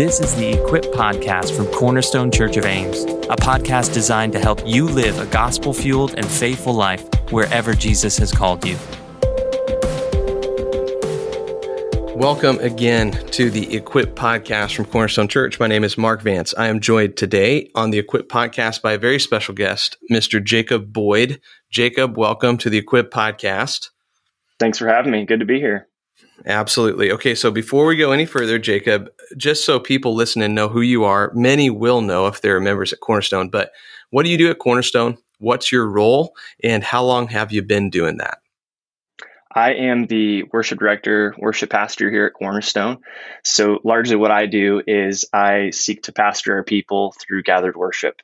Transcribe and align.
This 0.00 0.18
is 0.18 0.34
the 0.34 0.48
Equip 0.48 0.84
Podcast 0.94 1.54
from 1.54 1.66
Cornerstone 1.66 2.30
Church 2.30 2.56
of 2.56 2.64
Ames, 2.64 3.02
a 3.04 3.36
podcast 3.36 3.92
designed 3.92 4.32
to 4.32 4.38
help 4.38 4.66
you 4.66 4.86
live 4.86 5.18
a 5.18 5.26
gospel 5.26 5.74
fueled 5.74 6.14
and 6.14 6.26
faithful 6.26 6.72
life 6.72 7.06
wherever 7.30 7.74
Jesus 7.74 8.16
has 8.16 8.32
called 8.32 8.66
you. 8.66 8.78
Welcome 12.16 12.58
again 12.60 13.12
to 13.32 13.50
the 13.50 13.76
Equip 13.76 14.14
Podcast 14.14 14.74
from 14.74 14.86
Cornerstone 14.86 15.28
Church. 15.28 15.60
My 15.60 15.66
name 15.66 15.84
is 15.84 15.98
Mark 15.98 16.22
Vance. 16.22 16.54
I 16.56 16.68
am 16.68 16.80
joined 16.80 17.18
today 17.18 17.70
on 17.74 17.90
the 17.90 17.98
Equip 17.98 18.30
Podcast 18.30 18.80
by 18.80 18.94
a 18.94 18.98
very 18.98 19.20
special 19.20 19.52
guest, 19.52 19.98
Mr. 20.10 20.42
Jacob 20.42 20.94
Boyd. 20.94 21.42
Jacob, 21.70 22.16
welcome 22.16 22.56
to 22.56 22.70
the 22.70 22.78
Equip 22.78 23.10
Podcast. 23.10 23.90
Thanks 24.58 24.78
for 24.78 24.86
having 24.88 25.12
me. 25.12 25.26
Good 25.26 25.40
to 25.40 25.46
be 25.46 25.60
here. 25.60 25.88
Absolutely. 26.46 27.12
Okay, 27.12 27.34
so 27.34 27.50
before 27.50 27.84
we 27.86 27.96
go 27.96 28.12
any 28.12 28.24
further, 28.24 28.58
Jacob, 28.58 29.10
just 29.36 29.64
so 29.64 29.80
people 29.80 30.14
listen 30.14 30.42
and 30.42 30.54
know 30.54 30.68
who 30.68 30.80
you 30.80 31.04
are, 31.04 31.32
many 31.34 31.70
will 31.70 32.00
know 32.00 32.26
if 32.26 32.40
they're 32.40 32.60
members 32.60 32.92
at 32.92 33.00
Cornerstone, 33.00 33.48
but 33.48 33.72
what 34.10 34.24
do 34.24 34.30
you 34.30 34.38
do 34.38 34.50
at 34.50 34.58
Cornerstone? 34.58 35.18
What's 35.38 35.72
your 35.72 35.88
role 35.88 36.34
and 36.62 36.82
how 36.82 37.04
long 37.04 37.28
have 37.28 37.52
you 37.52 37.62
been 37.62 37.90
doing 37.90 38.18
that? 38.18 38.38
I 39.52 39.72
am 39.74 40.06
the 40.06 40.44
worship 40.52 40.78
director, 40.78 41.34
worship 41.38 41.70
pastor 41.70 42.08
here 42.08 42.26
at 42.26 42.34
Cornerstone. 42.34 42.98
So, 43.42 43.80
largely 43.82 44.14
what 44.14 44.30
I 44.30 44.46
do 44.46 44.80
is 44.86 45.24
I 45.32 45.70
seek 45.70 46.04
to 46.04 46.12
pastor 46.12 46.54
our 46.54 46.62
people 46.62 47.14
through 47.20 47.42
gathered 47.42 47.76
worship. 47.76 48.20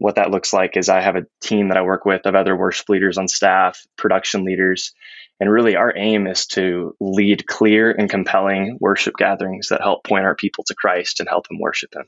What 0.00 0.16
that 0.16 0.30
looks 0.30 0.52
like 0.52 0.76
is 0.76 0.88
I 0.88 1.00
have 1.00 1.16
a 1.16 1.26
team 1.42 1.68
that 1.68 1.76
I 1.76 1.82
work 1.82 2.06
with 2.06 2.24
of 2.24 2.34
other 2.34 2.56
worship 2.56 2.88
leaders 2.88 3.18
on 3.18 3.28
staff, 3.28 3.78
production 3.96 4.44
leaders, 4.44 4.94
and 5.40 5.50
really, 5.50 5.74
our 5.74 5.94
aim 5.96 6.26
is 6.26 6.46
to 6.48 6.94
lead 7.00 7.46
clear 7.46 7.90
and 7.90 8.10
compelling 8.10 8.76
worship 8.78 9.14
gatherings 9.16 9.68
that 9.68 9.80
help 9.80 10.04
point 10.04 10.26
our 10.26 10.34
people 10.34 10.64
to 10.64 10.74
Christ 10.74 11.18
and 11.18 11.28
help 11.28 11.48
them 11.48 11.58
worship 11.58 11.94
Him. 11.94 12.04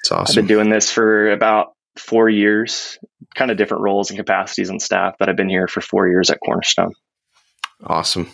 It's 0.00 0.10
awesome. 0.10 0.32
I've 0.32 0.34
been 0.34 0.56
doing 0.56 0.70
this 0.70 0.90
for 0.90 1.30
about 1.30 1.74
four 1.98 2.30
years, 2.30 2.98
kind 3.34 3.50
of 3.50 3.58
different 3.58 3.82
roles 3.82 4.10
and 4.10 4.18
capacities 4.18 4.70
on 4.70 4.80
staff, 4.80 5.16
but 5.18 5.28
I've 5.28 5.36
been 5.36 5.50
here 5.50 5.68
for 5.68 5.82
four 5.82 6.08
years 6.08 6.30
at 6.30 6.40
Cornerstone. 6.44 6.92
Awesome. 7.84 8.30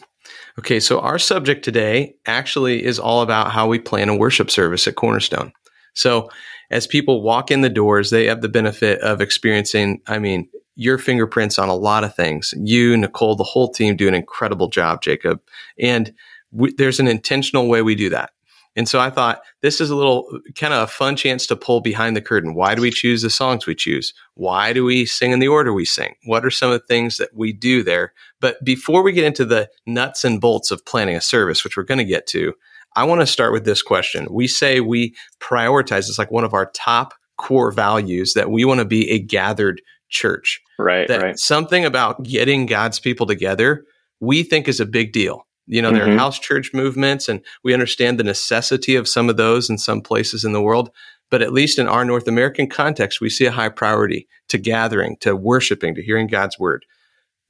Okay, 0.60 0.78
so 0.78 1.00
our 1.00 1.18
subject 1.18 1.64
today 1.64 2.14
actually 2.24 2.84
is 2.84 3.00
all 3.00 3.22
about 3.22 3.50
how 3.50 3.66
we 3.66 3.80
plan 3.80 4.08
a 4.08 4.16
worship 4.16 4.50
service 4.50 4.86
at 4.86 4.94
Cornerstone. 4.94 5.52
So, 5.94 6.30
as 6.70 6.86
people 6.86 7.22
walk 7.22 7.50
in 7.50 7.60
the 7.60 7.68
doors, 7.68 8.10
they 8.10 8.26
have 8.26 8.40
the 8.40 8.48
benefit 8.48 9.00
of 9.00 9.20
experiencing, 9.20 10.00
I 10.06 10.18
mean, 10.18 10.48
your 10.76 10.98
fingerprints 10.98 11.58
on 11.58 11.68
a 11.68 11.74
lot 11.74 12.04
of 12.04 12.14
things. 12.14 12.52
You, 12.56 12.96
Nicole, 12.96 13.36
the 13.36 13.44
whole 13.44 13.68
team 13.68 13.96
do 13.96 14.08
an 14.08 14.14
incredible 14.14 14.68
job, 14.68 15.02
Jacob. 15.02 15.40
And 15.78 16.12
we, 16.50 16.72
there's 16.72 17.00
an 17.00 17.08
intentional 17.08 17.68
way 17.68 17.82
we 17.82 17.94
do 17.94 18.10
that. 18.10 18.30
And 18.76 18.88
so 18.88 18.98
I 18.98 19.08
thought 19.08 19.42
this 19.62 19.80
is 19.80 19.90
a 19.90 19.94
little 19.94 20.40
kind 20.56 20.74
of 20.74 20.82
a 20.82 20.86
fun 20.88 21.14
chance 21.14 21.46
to 21.46 21.56
pull 21.56 21.80
behind 21.80 22.16
the 22.16 22.20
curtain. 22.20 22.54
Why 22.54 22.74
do 22.74 22.82
we 22.82 22.90
choose 22.90 23.22
the 23.22 23.30
songs 23.30 23.66
we 23.66 23.74
choose? 23.74 24.12
Why 24.34 24.72
do 24.72 24.84
we 24.84 25.06
sing 25.06 25.30
in 25.30 25.38
the 25.38 25.48
order 25.48 25.72
we 25.72 25.84
sing? 25.84 26.16
What 26.24 26.44
are 26.44 26.50
some 26.50 26.72
of 26.72 26.80
the 26.80 26.86
things 26.86 27.18
that 27.18 27.30
we 27.34 27.52
do 27.52 27.84
there? 27.84 28.12
But 28.40 28.62
before 28.64 29.02
we 29.02 29.12
get 29.12 29.24
into 29.24 29.44
the 29.44 29.70
nuts 29.86 30.24
and 30.24 30.40
bolts 30.40 30.72
of 30.72 30.84
planning 30.84 31.14
a 31.14 31.20
service, 31.20 31.62
which 31.62 31.76
we're 31.76 31.84
going 31.84 31.98
to 31.98 32.04
get 32.04 32.26
to, 32.28 32.54
I 32.96 33.04
want 33.04 33.20
to 33.20 33.26
start 33.26 33.52
with 33.52 33.64
this 33.64 33.82
question. 33.82 34.26
We 34.30 34.46
say 34.46 34.80
we 34.80 35.14
prioritize, 35.40 36.08
it's 36.08 36.18
like 36.18 36.30
one 36.30 36.44
of 36.44 36.54
our 36.54 36.70
top 36.74 37.14
core 37.36 37.72
values 37.72 38.34
that 38.34 38.50
we 38.50 38.64
want 38.64 38.78
to 38.78 38.84
be 38.84 39.10
a 39.10 39.18
gathered 39.18 39.82
church. 40.08 40.60
Right. 40.78 41.08
That 41.08 41.22
right. 41.22 41.38
something 41.38 41.84
about 41.84 42.22
getting 42.22 42.66
God's 42.66 43.00
people 43.00 43.26
together, 43.26 43.84
we 44.20 44.42
think 44.42 44.68
is 44.68 44.80
a 44.80 44.86
big 44.86 45.12
deal. 45.12 45.46
You 45.66 45.80
know, 45.80 45.90
there 45.90 46.02
mm-hmm. 46.02 46.16
are 46.16 46.18
house 46.18 46.38
church 46.38 46.72
movements, 46.74 47.28
and 47.28 47.40
we 47.62 47.72
understand 47.72 48.18
the 48.18 48.24
necessity 48.24 48.96
of 48.96 49.08
some 49.08 49.30
of 49.30 49.38
those 49.38 49.70
in 49.70 49.78
some 49.78 50.02
places 50.02 50.44
in 50.44 50.52
the 50.52 50.60
world. 50.60 50.90
But 51.30 51.40
at 51.40 51.54
least 51.54 51.78
in 51.78 51.88
our 51.88 52.04
North 52.04 52.28
American 52.28 52.68
context, 52.68 53.20
we 53.20 53.30
see 53.30 53.46
a 53.46 53.50
high 53.50 53.70
priority 53.70 54.28
to 54.48 54.58
gathering, 54.58 55.16
to 55.20 55.34
worshiping, 55.34 55.94
to 55.94 56.02
hearing 56.02 56.26
God's 56.26 56.58
word. 56.58 56.84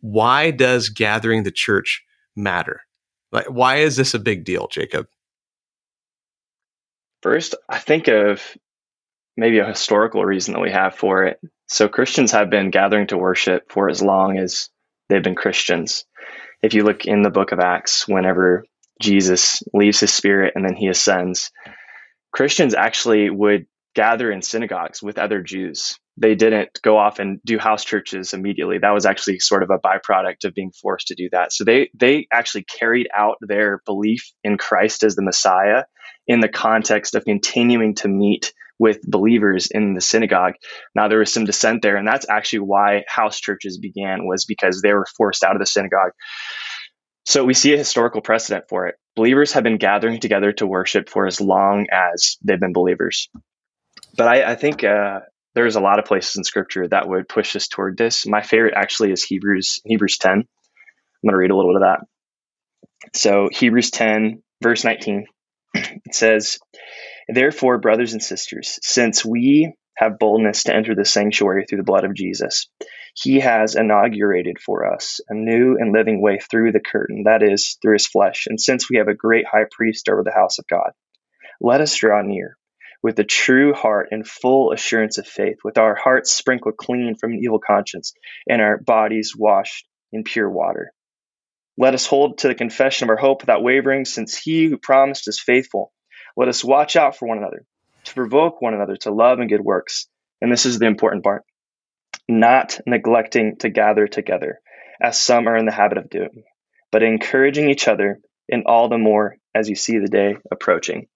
Why 0.00 0.52
does 0.52 0.90
gathering 0.90 1.42
the 1.42 1.50
church 1.50 2.04
matter? 2.36 2.82
Like, 3.32 3.46
why 3.46 3.78
is 3.78 3.96
this 3.96 4.14
a 4.14 4.20
big 4.20 4.44
deal, 4.44 4.68
Jacob? 4.68 5.08
First, 7.24 7.54
I 7.70 7.78
think 7.78 8.08
of 8.08 8.42
maybe 9.34 9.58
a 9.58 9.66
historical 9.66 10.22
reason 10.22 10.52
that 10.52 10.60
we 10.60 10.70
have 10.70 10.94
for 10.94 11.24
it. 11.24 11.40
So 11.68 11.88
Christians 11.88 12.32
have 12.32 12.50
been 12.50 12.70
gathering 12.70 13.06
to 13.06 13.16
worship 13.16 13.72
for 13.72 13.88
as 13.88 14.02
long 14.02 14.36
as 14.36 14.68
they've 15.08 15.22
been 15.22 15.34
Christians. 15.34 16.04
If 16.62 16.74
you 16.74 16.84
look 16.84 17.06
in 17.06 17.22
the 17.22 17.30
book 17.30 17.52
of 17.52 17.60
Acts, 17.60 18.06
whenever 18.06 18.66
Jesus 19.00 19.62
leaves 19.72 20.00
his 20.00 20.12
spirit 20.12 20.52
and 20.54 20.66
then 20.66 20.76
he 20.76 20.88
ascends, 20.88 21.50
Christians 22.30 22.74
actually 22.74 23.30
would 23.30 23.68
gather 23.94 24.30
in 24.30 24.42
synagogues 24.42 25.02
with 25.02 25.16
other 25.16 25.40
Jews. 25.40 25.98
They 26.16 26.34
didn't 26.34 26.80
go 26.82 26.96
off 26.96 27.18
and 27.18 27.40
do 27.44 27.58
house 27.58 27.84
churches 27.84 28.34
immediately. 28.34 28.78
That 28.78 28.94
was 28.94 29.06
actually 29.06 29.40
sort 29.40 29.62
of 29.62 29.70
a 29.70 29.78
byproduct 29.78 30.44
of 30.44 30.54
being 30.54 30.70
forced 30.70 31.08
to 31.08 31.14
do 31.14 31.28
that. 31.32 31.52
So 31.52 31.64
they 31.64 31.90
they 31.94 32.28
actually 32.32 32.64
carried 32.64 33.08
out 33.16 33.36
their 33.40 33.80
belief 33.84 34.30
in 34.44 34.56
Christ 34.56 35.02
as 35.02 35.16
the 35.16 35.22
Messiah 35.22 35.84
in 36.26 36.40
the 36.40 36.48
context 36.48 37.14
of 37.14 37.24
continuing 37.24 37.94
to 37.96 38.08
meet 38.08 38.52
with 38.78 39.02
believers 39.02 39.68
in 39.70 39.94
the 39.94 40.00
synagogue. 40.00 40.54
Now 40.94 41.08
there 41.08 41.18
was 41.18 41.32
some 41.32 41.44
dissent 41.44 41.82
there, 41.82 41.96
and 41.96 42.06
that's 42.06 42.28
actually 42.28 42.60
why 42.60 43.04
house 43.08 43.38
churches 43.40 43.78
began 43.78 44.26
was 44.26 44.44
because 44.44 44.82
they 44.82 44.92
were 44.92 45.06
forced 45.16 45.44
out 45.44 45.54
of 45.54 45.60
the 45.60 45.66
synagogue. 45.66 46.12
So 47.26 47.44
we 47.44 47.54
see 47.54 47.72
a 47.72 47.78
historical 47.78 48.20
precedent 48.20 48.66
for 48.68 48.86
it. 48.86 48.96
Believers 49.16 49.52
have 49.52 49.62
been 49.62 49.78
gathering 49.78 50.20
together 50.20 50.52
to 50.52 50.66
worship 50.66 51.08
for 51.08 51.26
as 51.26 51.40
long 51.40 51.86
as 51.90 52.36
they've 52.42 52.60
been 52.60 52.72
believers. 52.72 53.30
But 54.16 54.28
I, 54.28 54.52
I 54.52 54.54
think 54.56 54.84
uh, 54.84 55.20
there's 55.54 55.76
a 55.76 55.80
lot 55.80 55.98
of 55.98 56.04
places 56.04 56.36
in 56.36 56.44
Scripture 56.44 56.88
that 56.88 57.08
would 57.08 57.28
push 57.28 57.54
us 57.56 57.68
toward 57.68 57.96
this. 57.96 58.26
My 58.26 58.42
favorite 58.42 58.74
actually 58.76 59.12
is 59.12 59.22
Hebrews 59.22 59.80
Hebrews 59.84 60.18
10. 60.18 60.32
I'm 60.32 60.46
going 61.22 61.32
to 61.32 61.36
read 61.36 61.50
a 61.50 61.56
little 61.56 61.72
bit 61.72 61.82
of 61.82 61.88
that. 61.88 63.18
So 63.18 63.48
Hebrews 63.52 63.90
10, 63.90 64.42
verse 64.62 64.84
19, 64.84 65.26
it 65.74 66.14
says, 66.14 66.58
Therefore, 67.28 67.78
brothers 67.78 68.12
and 68.12 68.22
sisters, 68.22 68.78
since 68.82 69.24
we 69.24 69.74
have 69.96 70.18
boldness 70.18 70.64
to 70.64 70.74
enter 70.74 70.94
the 70.94 71.04
sanctuary 71.04 71.64
through 71.66 71.78
the 71.78 71.84
blood 71.84 72.04
of 72.04 72.14
Jesus, 72.14 72.68
he 73.14 73.40
has 73.40 73.76
inaugurated 73.76 74.58
for 74.58 74.92
us 74.92 75.20
a 75.28 75.34
new 75.34 75.76
and 75.78 75.92
living 75.92 76.20
way 76.20 76.38
through 76.38 76.72
the 76.72 76.80
curtain, 76.80 77.24
that 77.24 77.42
is, 77.42 77.78
through 77.80 77.94
his 77.94 78.08
flesh. 78.08 78.46
And 78.48 78.60
since 78.60 78.90
we 78.90 78.96
have 78.96 79.08
a 79.08 79.14
great 79.14 79.46
high 79.46 79.66
priest 79.70 80.08
over 80.08 80.24
the 80.24 80.32
house 80.32 80.58
of 80.58 80.66
God, 80.66 80.90
let 81.60 81.80
us 81.80 81.94
draw 81.94 82.20
near 82.22 82.56
with 83.04 83.18
a 83.18 83.24
true 83.24 83.74
heart 83.74 84.08
and 84.12 84.26
full 84.26 84.72
assurance 84.72 85.18
of 85.18 85.26
faith, 85.26 85.58
with 85.62 85.76
our 85.76 85.94
hearts 85.94 86.32
sprinkled 86.32 86.78
clean 86.78 87.14
from 87.14 87.34
an 87.34 87.40
evil 87.42 87.58
conscience 87.58 88.14
and 88.48 88.62
our 88.62 88.78
bodies 88.78 89.34
washed 89.36 89.86
in 90.10 90.24
pure 90.24 90.48
water. 90.48 90.90
Let 91.76 91.92
us 91.92 92.06
hold 92.06 92.38
to 92.38 92.48
the 92.48 92.54
confession 92.54 93.04
of 93.04 93.10
our 93.10 93.18
hope 93.18 93.42
without 93.42 93.62
wavering, 93.62 94.06
since 94.06 94.38
he 94.38 94.64
who 94.64 94.78
promised 94.78 95.28
is 95.28 95.38
faithful. 95.38 95.92
Let 96.34 96.48
us 96.48 96.64
watch 96.64 96.96
out 96.96 97.14
for 97.14 97.28
one 97.28 97.36
another, 97.36 97.66
to 98.04 98.14
provoke 98.14 98.62
one 98.62 98.72
another 98.72 98.96
to 99.02 99.12
love 99.12 99.38
and 99.38 99.50
good 99.50 99.60
works. 99.60 100.06
And 100.40 100.50
this 100.50 100.64
is 100.64 100.78
the 100.78 100.86
important 100.86 101.24
part 101.24 101.42
not 102.26 102.80
neglecting 102.86 103.56
to 103.58 103.68
gather 103.68 104.06
together, 104.06 104.60
as 105.02 105.20
some 105.20 105.46
are 105.46 105.58
in 105.58 105.66
the 105.66 105.72
habit 105.72 105.98
of 105.98 106.08
doing, 106.08 106.44
but 106.90 107.02
encouraging 107.02 107.68
each 107.68 107.86
other, 107.86 108.18
and 108.48 108.64
all 108.64 108.88
the 108.88 108.96
more 108.96 109.36
as 109.54 109.68
you 109.68 109.74
see 109.74 109.98
the 109.98 110.08
day 110.08 110.36
approaching. 110.50 111.06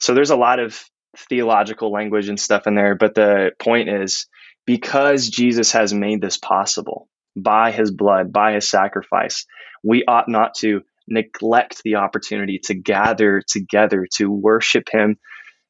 So 0.00 0.14
there's 0.14 0.30
a 0.30 0.36
lot 0.36 0.58
of 0.58 0.82
theological 1.16 1.92
language 1.92 2.28
and 2.28 2.38
stuff 2.38 2.66
in 2.66 2.74
there, 2.74 2.94
but 2.94 3.14
the 3.14 3.52
point 3.58 3.88
is 3.88 4.26
because 4.66 5.28
Jesus 5.28 5.72
has 5.72 5.92
made 5.92 6.20
this 6.20 6.36
possible 6.36 7.08
by 7.36 7.70
his 7.70 7.90
blood, 7.90 8.32
by 8.32 8.52
his 8.52 8.68
sacrifice, 8.68 9.46
we 9.82 10.04
ought 10.06 10.28
not 10.28 10.54
to 10.56 10.82
neglect 11.08 11.82
the 11.84 11.96
opportunity 11.96 12.58
to 12.64 12.74
gather 12.74 13.42
together 13.46 14.06
to 14.16 14.30
worship 14.30 14.88
Him 14.90 15.18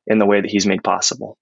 in 0.06 0.18
the 0.18 0.26
way 0.26 0.40
that 0.40 0.50
He's 0.50 0.66
made 0.66 0.84
possible. 0.84 1.36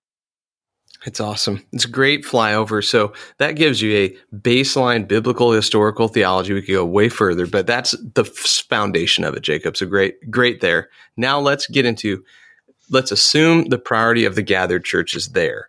It's 1.04 1.20
awesome. 1.20 1.66
It's 1.72 1.84
a 1.84 1.90
great 1.90 2.24
flyover. 2.24 2.84
So 2.84 3.12
that 3.38 3.56
gives 3.56 3.82
you 3.82 3.96
a 3.96 4.36
baseline 4.36 5.08
biblical 5.08 5.50
historical 5.50 6.06
theology. 6.06 6.54
We 6.54 6.62
could 6.62 6.74
go 6.74 6.84
way 6.84 7.08
further, 7.08 7.46
but 7.46 7.66
that's 7.66 7.90
the 8.14 8.24
foundation 8.24 9.24
of 9.24 9.34
it, 9.34 9.42
Jacob. 9.42 9.76
So 9.76 9.86
great, 9.86 10.30
great 10.30 10.60
there. 10.60 10.90
Now 11.16 11.40
let's 11.40 11.66
get 11.66 11.86
into, 11.86 12.24
let's 12.92 13.10
assume 13.10 13.64
the 13.64 13.78
priority 13.78 14.24
of 14.24 14.34
the 14.34 14.42
gathered 14.42 14.84
church 14.84 15.14
is 15.14 15.28
there. 15.28 15.68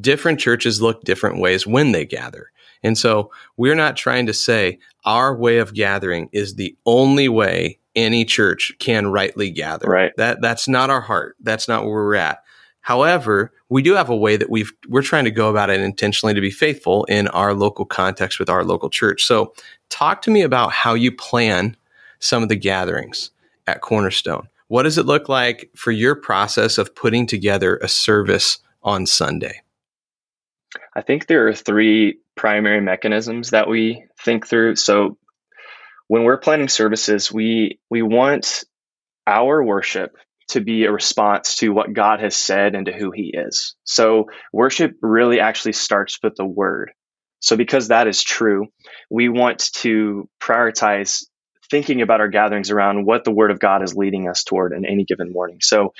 Different 0.00 0.38
churches 0.38 0.80
look 0.80 1.02
different 1.02 1.40
ways 1.40 1.66
when 1.66 1.92
they 1.92 2.04
gather. 2.04 2.50
And 2.82 2.96
so 2.96 3.32
we're 3.56 3.74
not 3.74 3.96
trying 3.96 4.26
to 4.26 4.32
say 4.32 4.78
our 5.04 5.34
way 5.34 5.58
of 5.58 5.74
gathering 5.74 6.28
is 6.32 6.54
the 6.54 6.76
only 6.86 7.28
way 7.28 7.78
any 7.96 8.24
church 8.24 8.72
can 8.78 9.08
rightly 9.08 9.50
gather. 9.50 9.88
Right. 9.88 10.12
That 10.16 10.40
that's 10.40 10.68
not 10.68 10.90
our 10.90 11.00
heart. 11.00 11.36
That's 11.40 11.66
not 11.66 11.84
where 11.84 11.94
we're 11.94 12.14
at. 12.14 12.42
However, 12.80 13.52
we 13.68 13.82
do 13.82 13.94
have 13.94 14.08
a 14.08 14.16
way 14.16 14.36
that 14.36 14.48
we've 14.48 14.72
we're 14.88 15.02
trying 15.02 15.24
to 15.24 15.30
go 15.30 15.50
about 15.50 15.70
it 15.70 15.80
intentionally 15.80 16.34
to 16.34 16.40
be 16.40 16.50
faithful 16.50 17.04
in 17.04 17.28
our 17.28 17.52
local 17.52 17.84
context 17.84 18.38
with 18.38 18.48
our 18.48 18.64
local 18.64 18.88
church. 18.88 19.24
So, 19.24 19.52
talk 19.90 20.22
to 20.22 20.30
me 20.30 20.42
about 20.42 20.72
how 20.72 20.94
you 20.94 21.10
plan 21.10 21.76
some 22.20 22.42
of 22.42 22.48
the 22.48 22.56
gatherings 22.56 23.30
at 23.66 23.80
Cornerstone. 23.80 24.48
What 24.68 24.84
does 24.84 24.98
it 24.98 25.06
look 25.06 25.28
like 25.28 25.70
for 25.74 25.90
your 25.90 26.14
process 26.14 26.78
of 26.78 26.94
putting 26.94 27.26
together 27.26 27.78
a 27.78 27.88
service 27.88 28.58
on 28.82 29.06
Sunday? 29.06 29.62
I 30.94 31.02
think 31.02 31.26
there 31.26 31.48
are 31.48 31.54
three 31.54 32.20
primary 32.36 32.80
mechanisms 32.80 33.50
that 33.50 33.68
we 33.68 34.04
think 34.22 34.46
through. 34.46 34.76
So 34.76 35.18
when 36.06 36.24
we're 36.24 36.38
planning 36.38 36.68
services, 36.68 37.32
we 37.32 37.80
we 37.90 38.02
want 38.02 38.64
our 39.26 39.62
worship 39.62 40.16
to 40.48 40.60
be 40.60 40.84
a 40.84 40.92
response 40.92 41.56
to 41.56 41.70
what 41.70 41.92
God 41.92 42.20
has 42.20 42.34
said 42.34 42.74
and 42.74 42.86
to 42.86 42.92
who 42.92 43.10
he 43.10 43.34
is. 43.34 43.74
So 43.84 44.26
worship 44.52 44.92
really 45.02 45.40
actually 45.40 45.74
starts 45.74 46.18
with 46.22 46.36
the 46.36 46.46
word. 46.46 46.92
So 47.40 47.56
because 47.56 47.88
that 47.88 48.06
is 48.06 48.22
true, 48.22 48.66
we 49.10 49.28
want 49.28 49.70
to 49.74 50.28
prioritize 50.40 51.24
thinking 51.70 52.02
about 52.02 52.20
our 52.20 52.28
gatherings 52.28 52.70
around 52.70 53.04
what 53.04 53.24
the 53.24 53.30
word 53.30 53.50
of 53.50 53.58
God 53.58 53.82
is 53.82 53.94
leading 53.96 54.28
us 54.28 54.44
toward 54.44 54.72
in 54.72 54.84
any 54.84 55.04
given 55.04 55.32
morning. 55.32 55.58
So 55.60 55.92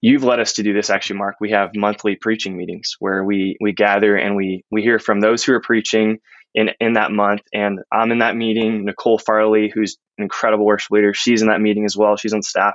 you've 0.00 0.24
led 0.24 0.40
us 0.40 0.54
to 0.54 0.62
do 0.62 0.72
this 0.72 0.90
actually 0.90 1.18
mark. 1.18 1.36
We 1.40 1.50
have 1.50 1.74
monthly 1.74 2.16
preaching 2.16 2.56
meetings 2.56 2.96
where 2.98 3.24
we 3.24 3.56
we 3.60 3.72
gather 3.72 4.16
and 4.16 4.36
we 4.36 4.64
we 4.70 4.82
hear 4.82 4.98
from 4.98 5.20
those 5.20 5.44
who 5.44 5.52
are 5.52 5.60
preaching 5.60 6.18
in 6.54 6.70
in 6.80 6.94
that 6.94 7.12
month. 7.12 7.42
And 7.52 7.80
i'm 7.92 8.12
in 8.12 8.18
that 8.18 8.36
meeting. 8.36 8.84
Nicole 8.84 9.18
farley 9.18 9.70
who's 9.72 9.96
an 10.18 10.24
incredible 10.24 10.66
worship 10.66 10.90
leader 10.90 11.14
she's 11.14 11.42
in 11.42 11.48
that 11.48 11.60
meeting 11.60 11.84
as 11.84 11.96
well. 11.96 12.16
She's 12.16 12.34
on 12.34 12.42
staff. 12.42 12.74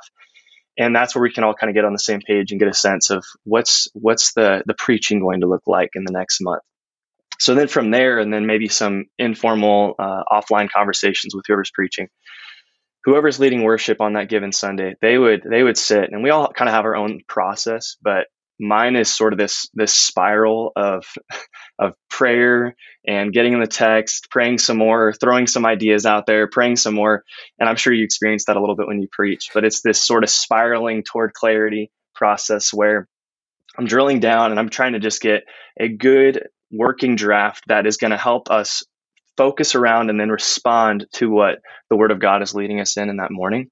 And 0.77 0.93
that's 0.93 1.15
where 1.15 1.21
we 1.21 1.31
can 1.31 1.45
all 1.45 1.53
kind 1.53 1.69
of 1.69 1.73
get 1.73 1.85
on 1.85 1.93
the 1.93 1.99
same 1.99 2.19
page 2.19 2.51
and 2.51 2.59
get 2.59 2.67
a 2.67 2.73
sense 2.73 3.09
of 3.09 3.25
what's 3.43 3.87
what's 3.93 4.33
the 4.33 4.63
the 4.65 4.73
preaching 4.73 5.19
going 5.19 5.41
to 5.41 5.47
look 5.47 5.63
like 5.67 5.91
in 5.95 6.03
the 6.03 6.11
next 6.11 6.41
month 6.41 6.63
so 7.39 7.55
then 7.55 7.67
from 7.67 7.91
there 7.91 8.19
and 8.19 8.33
then 8.33 8.45
maybe 8.45 8.67
some 8.67 9.05
informal 9.17 9.95
uh, 9.99 10.23
offline 10.31 10.69
conversations 10.69 11.35
with 11.35 11.45
whoever's 11.47 11.71
preaching 11.73 12.07
whoever's 13.05 13.39
leading 13.39 13.63
worship 13.63 14.01
on 14.01 14.13
that 14.13 14.29
given 14.29 14.51
Sunday, 14.51 14.95
they 14.99 15.17
would 15.17 15.43
they 15.49 15.63
would 15.63 15.77
sit, 15.77 16.11
and 16.11 16.23
we 16.23 16.31
all 16.31 16.51
kind 16.51 16.67
of 16.67 16.75
have 16.75 16.85
our 16.85 16.95
own 16.95 17.21
process, 17.27 17.95
but 18.01 18.27
mine 18.59 18.95
is 18.95 19.15
sort 19.15 19.33
of 19.33 19.39
this 19.39 19.69
this 19.73 19.93
spiral 19.93 20.71
of 20.75 21.05
of 21.79 21.93
prayer 22.09 22.75
and 23.07 23.31
getting 23.31 23.53
in 23.53 23.59
the 23.59 23.67
text, 23.67 24.29
praying 24.31 24.57
some 24.57 24.77
more, 24.77 25.13
throwing 25.13 25.45
some 25.45 25.65
ideas 25.65 26.05
out 26.05 26.25
there, 26.25 26.47
praying 26.47 26.75
some 26.75 26.95
more, 26.95 27.23
and 27.59 27.69
I'm 27.69 27.75
sure 27.75 27.93
you 27.93 28.03
experience 28.03 28.45
that 28.45 28.57
a 28.57 28.59
little 28.59 28.75
bit 28.75 28.87
when 28.87 29.01
you 29.01 29.07
preach. 29.11 29.49
But 29.53 29.65
it's 29.65 29.81
this 29.81 30.01
sort 30.01 30.23
of 30.23 30.29
spiraling 30.29 31.03
toward 31.03 31.33
clarity 31.33 31.91
process 32.15 32.73
where 32.73 33.07
I'm 33.77 33.85
drilling 33.85 34.19
down 34.19 34.51
and 34.51 34.59
I'm 34.59 34.69
trying 34.69 34.93
to 34.93 34.99
just 34.99 35.21
get 35.21 35.43
a 35.79 35.89
good 35.89 36.47
working 36.71 37.15
draft 37.15 37.63
that 37.67 37.85
is 37.85 37.97
going 37.97 38.11
to 38.11 38.17
help 38.17 38.49
us 38.49 38.83
focus 39.37 39.75
around 39.75 40.09
and 40.09 40.19
then 40.19 40.29
respond 40.29 41.07
to 41.13 41.29
what 41.29 41.59
the 41.89 41.95
word 41.95 42.11
of 42.11 42.19
God 42.19 42.41
is 42.41 42.55
leading 42.55 42.79
us 42.79 42.97
in 42.97 43.09
in 43.09 43.17
that 43.17 43.31
morning. 43.31 43.69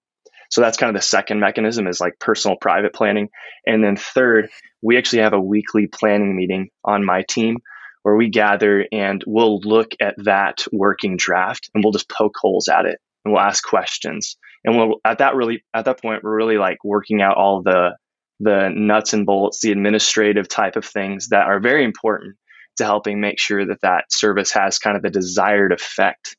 So 0.50 0.62
that's 0.62 0.78
kind 0.78 0.96
of 0.96 1.02
the 1.02 1.06
second 1.06 1.40
mechanism 1.40 1.88
is 1.88 2.00
like 2.00 2.20
personal 2.20 2.58
private 2.58 2.94
planning. 2.94 3.30
And 3.66 3.84
then 3.84 3.96
third, 3.96 4.50
we 4.84 4.98
actually 4.98 5.24
have 5.24 5.34
a 5.34 5.42
weekly 5.42 5.88
planning 5.88 6.36
meeting 6.36 6.70
on 6.84 7.04
my 7.04 7.24
team 7.28 7.58
where 8.04 8.16
we 8.16 8.30
gather 8.30 8.86
and 8.92 9.24
we'll 9.26 9.60
look 9.62 9.94
at 10.00 10.16
that 10.26 10.66
working 10.72 11.18
draft 11.18 11.70
and 11.74 11.84
we'll 11.84 11.94
just 11.94 12.10
poke 12.10 12.36
holes 12.40 12.68
at 12.68 12.86
it 12.86 13.00
and 13.26 13.34
we'll 13.34 13.42
ask 13.42 13.64
questions. 13.64 14.38
And 14.64 14.78
we'll 14.78 15.00
at 15.04 15.20
that 15.20 15.36
really 15.36 15.64
at 15.74 15.86
that 15.86 16.02
point 16.02 16.24
we're 16.24 16.36
really 16.36 16.58
like 16.58 16.84
working 16.84 17.22
out 17.22 17.38
all 17.38 17.64
the 17.64 17.98
the 18.40 18.70
nuts 18.70 19.14
and 19.14 19.26
bolts, 19.26 19.62
the 19.62 19.72
administrative 19.72 20.48
type 20.48 20.76
of 20.76 20.86
things 20.86 21.30
that 21.30 21.48
are 21.48 21.60
very 21.60 21.84
important 21.84 22.36
to 22.78 22.86
helping 22.86 23.22
make 23.22 23.40
sure 23.40 23.66
that 23.66 23.82
that 23.82 24.06
service 24.12 24.52
has 24.52 24.80
kind 24.80 24.98
of 24.98 25.04
the 25.04 25.10
desired 25.10 25.72
effect 25.72 26.36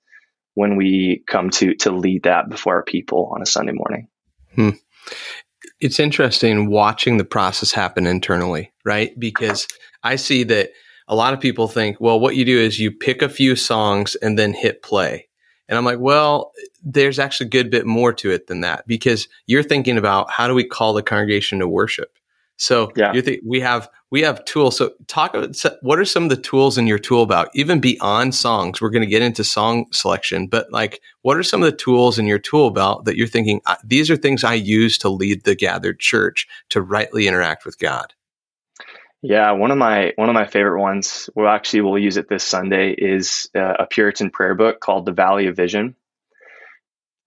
when 0.55 0.77
we 0.77 1.23
come 1.27 1.51
to 1.51 1.75
to 1.77 1.91
lead 1.91 2.25
that 2.25 2.49
before 2.49 2.77
our 2.77 2.85
people 2.85 3.31
on 3.35 3.43
a 3.43 3.47
Sunday 3.47 3.73
morning. 3.73 4.09
Hmm. 4.55 4.71
It's 5.81 5.99
interesting 5.99 6.71
watching 6.71 7.17
the 7.17 7.25
process 7.25 7.73
happen 7.73 8.07
internally, 8.07 8.73
right? 8.85 9.19
Because 9.19 9.67
I 10.03 10.17
see 10.17 10.45
that 10.45 10.71
a 11.09 11.17
lot 11.17 11.35
of 11.35 11.41
people 11.41 11.69
think, 11.69 12.01
well, 12.01 12.19
what 12.19 12.37
you 12.37 12.45
do 12.45 12.59
is 12.59 12.79
you 12.79 12.91
pick 12.91 13.23
a 13.23 13.29
few 13.29 13.57
songs 13.57 14.15
and 14.17 14.39
then 14.39 14.55
hit 14.55 14.83
play. 14.83 15.29
And 15.69 15.79
I'm 15.79 15.85
like, 15.85 15.99
well, 15.99 16.53
there's 16.83 17.19
actually 17.19 17.47
a 17.47 17.51
good 17.51 17.71
bit 17.71 17.87
more 17.87 18.13
to 18.15 18.31
it 18.31 18.47
than 18.47 18.61
that 18.61 18.87
because 18.87 19.29
you're 19.47 19.63
thinking 19.63 19.97
about 19.97 20.31
how 20.31 20.47
do 20.47 20.55
we 20.55 20.65
call 20.65 20.93
the 20.93 21.03
congregation 21.03 21.59
to 21.59 21.69
worship? 21.69 22.19
So 22.57 22.93
yeah. 22.97 23.13
you 23.13 23.23
think 23.23 23.41
we 23.45 23.61
have 23.61 23.89
we 24.11 24.23
have 24.23 24.45
tools. 24.45 24.77
So 24.77 24.93
talk 25.09 25.35
about 25.35 25.57
what 25.83 25.99
are 25.99 26.05
some 26.05 26.23
of 26.23 26.29
the 26.29 26.37
tools 26.37 26.79
in 26.79 26.87
your 26.87 27.01
tool 27.01 27.27
belt, 27.27 27.49
even 27.55 27.81
beyond 27.81 28.35
songs. 28.35 28.81
We're 28.81 28.91
going 28.91 29.03
to 29.03 29.09
get 29.09 29.23
into 29.23 29.43
song 29.43 29.87
selection, 29.91 30.47
but 30.47 30.71
like, 30.71 31.01
what 31.23 31.37
are 31.37 31.43
some 31.43 31.63
of 31.63 31.71
the 31.71 31.77
tools 31.77 32.19
in 32.19 32.27
your 32.27 32.39
tool 32.39 32.71
belt 32.71 33.07
that 33.07 33.17
you're 33.17 33.27
thinking 33.27 33.61
these 33.83 34.11
are 34.11 34.17
things 34.17 34.45
I 34.45 34.55
use 34.55 34.99
to 34.99 35.09
lead 35.09 35.45
the 35.45 35.57
gathered 35.57 35.99
church 35.99 36.47
to 36.71 36.81
rightly 36.81 37.27
interact 37.27 37.65
with 37.65 37.79
God? 37.79 38.15
Yeah, 39.21 39.53
one 39.53 39.71
of 39.71 39.79
my 39.79 40.13
one 40.17 40.29
of 40.29 40.35
my 40.35 40.47
favorite 40.47 40.81
ones. 40.81 41.31
Well, 41.35 41.49
actually, 41.49 41.81
we'll 41.81 41.99
use 41.99 42.19
it 42.19 42.29
this 42.29 42.45
Sunday. 42.45 42.93
Is 42.93 43.49
uh, 43.55 43.75
a 43.81 43.87
Puritan 43.87 44.31
prayer 44.31 44.55
book 44.55 44.81
called 44.81 45.07
The 45.07 45.13
Valley 45.13 45.47
of 45.47 45.57
Vision. 45.57 45.97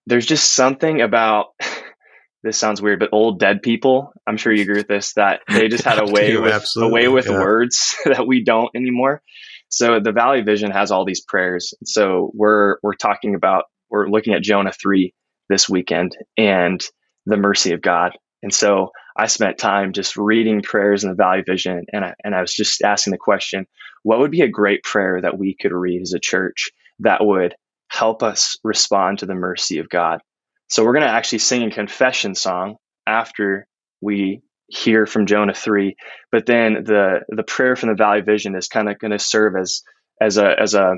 There's 0.06 0.26
just 0.26 0.54
something 0.54 1.02
about 1.02 1.48
this 2.44 2.58
sounds 2.58 2.82
weird, 2.82 3.00
but 3.00 3.10
old 3.12 3.40
dead 3.40 3.62
people, 3.62 4.14
I'm 4.26 4.38
sure 4.38 4.54
you 4.54 4.62
agree 4.62 4.78
with 4.78 4.88
this, 4.88 5.14
that 5.14 5.42
they 5.48 5.68
just 5.68 5.84
had 5.84 6.00
a 6.00 6.06
way 6.12 6.38
with 6.38 6.68
a 6.78 6.88
way 6.88 7.08
with 7.08 7.28
yeah. 7.28 7.40
words 7.40 7.96
that 8.06 8.28
we 8.28 8.44
don't 8.44 8.70
anymore. 8.76 9.22
So 9.70 10.00
the 10.00 10.12
Valley 10.12 10.42
Vision 10.42 10.72
has 10.72 10.92
all 10.92 11.06
these 11.06 11.22
prayers. 11.22 11.74
So 11.84 12.32
we're 12.34 12.78
we're 12.84 12.96
talking 12.96 13.36
about 13.36 13.66
we're 13.90 14.08
looking 14.08 14.34
at 14.34 14.44
Jonah 14.44 14.72
three 14.72 15.14
this 15.50 15.68
weekend 15.68 16.16
and 16.38 16.84
the 17.26 17.38
mercy 17.38 17.74
of 17.74 17.82
God. 17.82 18.18
And 18.44 18.54
so 18.54 18.92
I 19.18 19.28
spent 19.28 19.58
time 19.58 19.94
just 19.94 20.16
reading 20.16 20.62
prayers 20.62 21.04
in 21.04 21.10
the 21.10 21.16
Valley 21.16 21.44
Vision, 21.46 21.86
and 21.92 22.06
I, 22.06 22.14
and 22.24 22.36
I 22.36 22.42
was 22.42 22.54
just 22.54 22.82
asking 22.84 23.12
the 23.12 23.18
question, 23.18 23.66
what 24.04 24.20
would 24.20 24.32
be 24.32 24.42
a 24.42 24.48
great 24.48 24.84
prayer 24.84 25.20
that 25.22 25.38
we 25.38 25.56
could 25.60 25.72
read 25.72 26.02
as 26.02 26.14
a 26.14 26.20
church 26.20 26.70
that 27.00 27.26
would 27.26 27.56
help 27.90 28.22
us 28.22 28.58
respond 28.64 29.20
to 29.20 29.26
the 29.26 29.34
mercy 29.34 29.80
of 29.80 29.90
God? 29.90 30.22
So 30.68 30.84
we're 30.84 30.94
going 30.94 31.06
to 31.06 31.12
actually 31.12 31.40
sing 31.40 31.64
a 31.64 31.72
confession 31.72 32.36
song 32.36 32.78
after 33.06 33.68
we 34.02 34.42
hear 34.68 35.06
from 35.06 35.26
Jonah 35.26 35.54
3, 35.54 35.96
but 36.32 36.46
then 36.46 36.84
the 36.84 37.22
the 37.30 37.44
prayer 37.44 37.76
from 37.76 37.90
the 37.90 37.96
Valley 37.96 38.22
Vision 38.22 38.56
is 38.56 38.68
kind 38.68 38.90
of 38.90 39.00
going 39.00 39.12
to 39.12 39.20
serve 39.20 39.56
as 39.56 39.82
as 40.22 40.38
a 40.38 40.60
as 40.60 40.74
a 40.74 40.96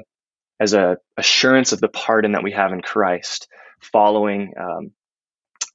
as 0.60 0.74
a 0.74 0.98
assurance 1.18 1.72
of 1.72 1.80
the 1.80 1.88
pardon 1.88 2.34
that 2.34 2.44
we 2.44 2.52
have 2.52 2.74
in 2.74 2.82
Christ, 2.82 3.48
following 3.80 4.54
um, 4.60 4.92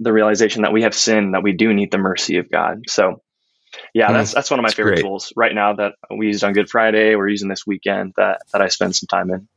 the 0.01 0.13
realization 0.13 0.63
that 0.63 0.73
we 0.73 0.83
have 0.83 0.95
sinned, 0.95 1.35
that 1.35 1.43
we 1.43 1.53
do 1.53 1.73
need 1.73 1.91
the 1.91 1.99
mercy 1.99 2.39
of 2.39 2.51
God. 2.51 2.83
So, 2.89 3.23
yeah, 3.95 4.09
mm, 4.11 4.15
that's 4.15 4.35
that's 4.35 4.51
one 4.51 4.59
of 4.59 4.65
my 4.65 4.71
favorite 4.71 4.97
great. 4.97 5.03
tools 5.03 5.33
right 5.37 5.55
now 5.55 5.75
that 5.75 5.93
we 6.15 6.27
used 6.27 6.43
on 6.45 6.53
Good 6.53 6.69
Friday. 6.69 7.15
We're 7.15 7.29
using 7.29 7.49
this 7.49 7.67
weekend 7.67 8.15
that 8.17 8.43
that 8.53 8.61
I 8.61 8.69
spend 8.69 8.97
some 8.97 9.07
time 9.07 9.31
in. 9.31 9.49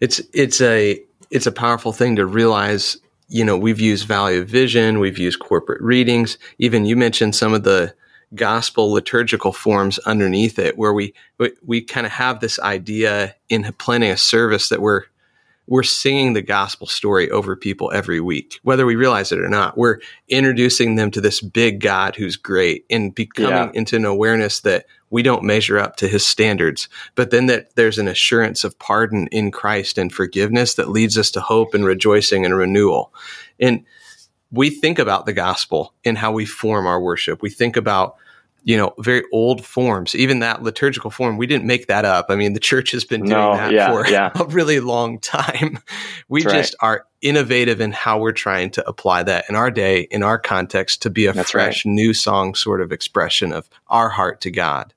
It's 0.00 0.20
it's 0.32 0.60
a 0.60 1.02
it's 1.30 1.46
a 1.46 1.52
powerful 1.52 1.92
thing 1.92 2.16
to 2.16 2.26
realize 2.26 2.98
you 3.30 3.44
know, 3.44 3.56
we've 3.56 3.80
used 3.80 4.06
Valley 4.06 4.38
of 4.38 4.48
Vision, 4.48 4.98
we've 4.98 5.18
used 5.18 5.38
corporate 5.38 5.80
readings. 5.80 6.36
Even 6.58 6.84
you 6.84 6.96
mentioned 6.96 7.34
some 7.34 7.54
of 7.54 7.62
the 7.62 7.94
gospel 8.34 8.92
liturgical 8.92 9.52
forms 9.52 9.98
underneath 10.00 10.58
it, 10.58 10.76
where 10.76 10.92
we 10.92 11.14
we, 11.38 11.52
we 11.64 11.80
kind 11.80 12.06
of 12.06 12.12
have 12.12 12.40
this 12.40 12.58
idea 12.58 13.34
in 13.48 13.72
planning 13.78 14.10
a 14.10 14.16
service 14.16 14.68
that 14.68 14.82
we're 14.82 15.04
we're 15.68 15.84
singing 15.84 16.32
the 16.32 16.42
gospel 16.42 16.88
story 16.88 17.30
over 17.30 17.54
people 17.54 17.92
every 17.92 18.20
week, 18.20 18.58
whether 18.64 18.84
we 18.84 18.96
realize 18.96 19.30
it 19.30 19.38
or 19.38 19.48
not. 19.48 19.78
We're 19.78 19.98
introducing 20.28 20.96
them 20.96 21.12
to 21.12 21.20
this 21.20 21.40
big 21.40 21.80
God 21.80 22.16
who's 22.16 22.36
great 22.36 22.84
and 22.90 23.14
becoming 23.14 23.52
yeah. 23.52 23.70
into 23.74 23.94
an 23.94 24.04
awareness 24.04 24.60
that 24.60 24.86
we 25.10 25.22
don't 25.22 25.42
measure 25.42 25.78
up 25.78 25.96
to 25.96 26.08
his 26.08 26.24
standards, 26.24 26.88
but 27.14 27.30
then 27.30 27.46
that 27.46 27.74
there's 27.74 27.98
an 27.98 28.08
assurance 28.08 28.64
of 28.64 28.78
pardon 28.78 29.26
in 29.28 29.50
Christ 29.50 29.98
and 29.98 30.12
forgiveness 30.12 30.74
that 30.74 30.88
leads 30.88 31.18
us 31.18 31.30
to 31.32 31.40
hope 31.40 31.74
and 31.74 31.84
rejoicing 31.84 32.44
and 32.44 32.56
renewal. 32.56 33.12
And 33.58 33.84
we 34.52 34.70
think 34.70 34.98
about 34.98 35.26
the 35.26 35.32
gospel 35.32 35.94
in 36.04 36.16
how 36.16 36.32
we 36.32 36.46
form 36.46 36.86
our 36.86 37.00
worship. 37.00 37.42
We 37.42 37.50
think 37.50 37.76
about 37.76 38.16
you 38.62 38.76
know, 38.76 38.94
very 38.98 39.22
old 39.32 39.64
forms. 39.64 40.14
Even 40.14 40.40
that 40.40 40.62
liturgical 40.62 41.10
form, 41.10 41.36
we 41.36 41.46
didn't 41.46 41.66
make 41.66 41.86
that 41.86 42.04
up. 42.04 42.26
I 42.28 42.36
mean, 42.36 42.52
the 42.52 42.60
church 42.60 42.90
has 42.90 43.04
been 43.04 43.22
doing 43.22 43.30
no, 43.30 43.56
that 43.56 43.72
yeah, 43.72 43.90
for 43.90 44.06
yeah. 44.06 44.30
a 44.38 44.44
really 44.44 44.80
long 44.80 45.18
time. 45.18 45.78
We 46.28 46.42
That's 46.42 46.54
just 46.54 46.76
right. 46.82 46.88
are 46.88 47.06
innovative 47.22 47.80
in 47.80 47.92
how 47.92 48.18
we're 48.18 48.32
trying 48.32 48.70
to 48.72 48.88
apply 48.88 49.22
that 49.24 49.46
in 49.48 49.56
our 49.56 49.70
day, 49.70 50.02
in 50.10 50.22
our 50.22 50.38
context, 50.38 51.02
to 51.02 51.10
be 51.10 51.26
a 51.26 51.32
That's 51.32 51.50
fresh, 51.50 51.84
right. 51.84 51.90
new 51.90 52.12
song 52.12 52.54
sort 52.54 52.80
of 52.80 52.92
expression 52.92 53.52
of 53.52 53.68
our 53.88 54.08
heart 54.08 54.40
to 54.42 54.50
God. 54.50 54.92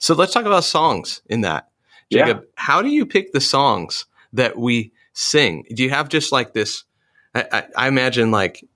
So 0.00 0.14
let's 0.14 0.32
talk 0.32 0.46
about 0.46 0.64
songs 0.64 1.22
in 1.26 1.42
that. 1.42 1.68
Jacob, 2.10 2.40
yeah. 2.40 2.48
how 2.56 2.82
do 2.82 2.88
you 2.88 3.06
pick 3.06 3.32
the 3.32 3.40
songs 3.40 4.06
that 4.32 4.58
we 4.58 4.92
sing? 5.12 5.64
Do 5.72 5.84
you 5.84 5.90
have 5.90 6.08
just 6.08 6.32
like 6.32 6.52
this? 6.52 6.84
I, 7.34 7.44
I, 7.52 7.64
I 7.76 7.88
imagine 7.88 8.32
like 8.32 8.66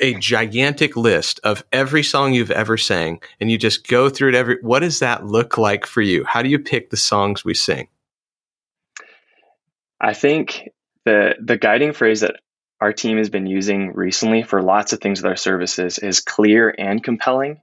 a 0.00 0.14
gigantic 0.14 0.96
list 0.96 1.40
of 1.44 1.62
every 1.72 2.02
song 2.02 2.32
you've 2.32 2.50
ever 2.50 2.76
sang 2.76 3.20
and 3.40 3.50
you 3.50 3.58
just 3.58 3.86
go 3.86 4.08
through 4.08 4.30
it 4.30 4.34
every 4.36 4.58
what 4.62 4.78
does 4.78 5.00
that 5.00 5.26
look 5.26 5.58
like 5.58 5.86
for 5.86 6.00
you 6.00 6.24
how 6.24 6.40
do 6.40 6.48
you 6.48 6.58
pick 6.60 6.90
the 6.90 6.96
songs 6.96 7.44
we 7.44 7.52
sing 7.52 7.88
i 10.00 10.14
think 10.14 10.68
the 11.04 11.34
the 11.40 11.56
guiding 11.56 11.92
phrase 11.92 12.20
that 12.20 12.36
our 12.80 12.92
team 12.92 13.18
has 13.18 13.30
been 13.30 13.46
using 13.46 13.92
recently 13.92 14.42
for 14.42 14.62
lots 14.62 14.92
of 14.92 15.00
things 15.00 15.20
with 15.20 15.28
our 15.28 15.36
services 15.36 15.98
is 15.98 16.20
clear 16.20 16.72
and 16.76 17.02
compelling. 17.02 17.60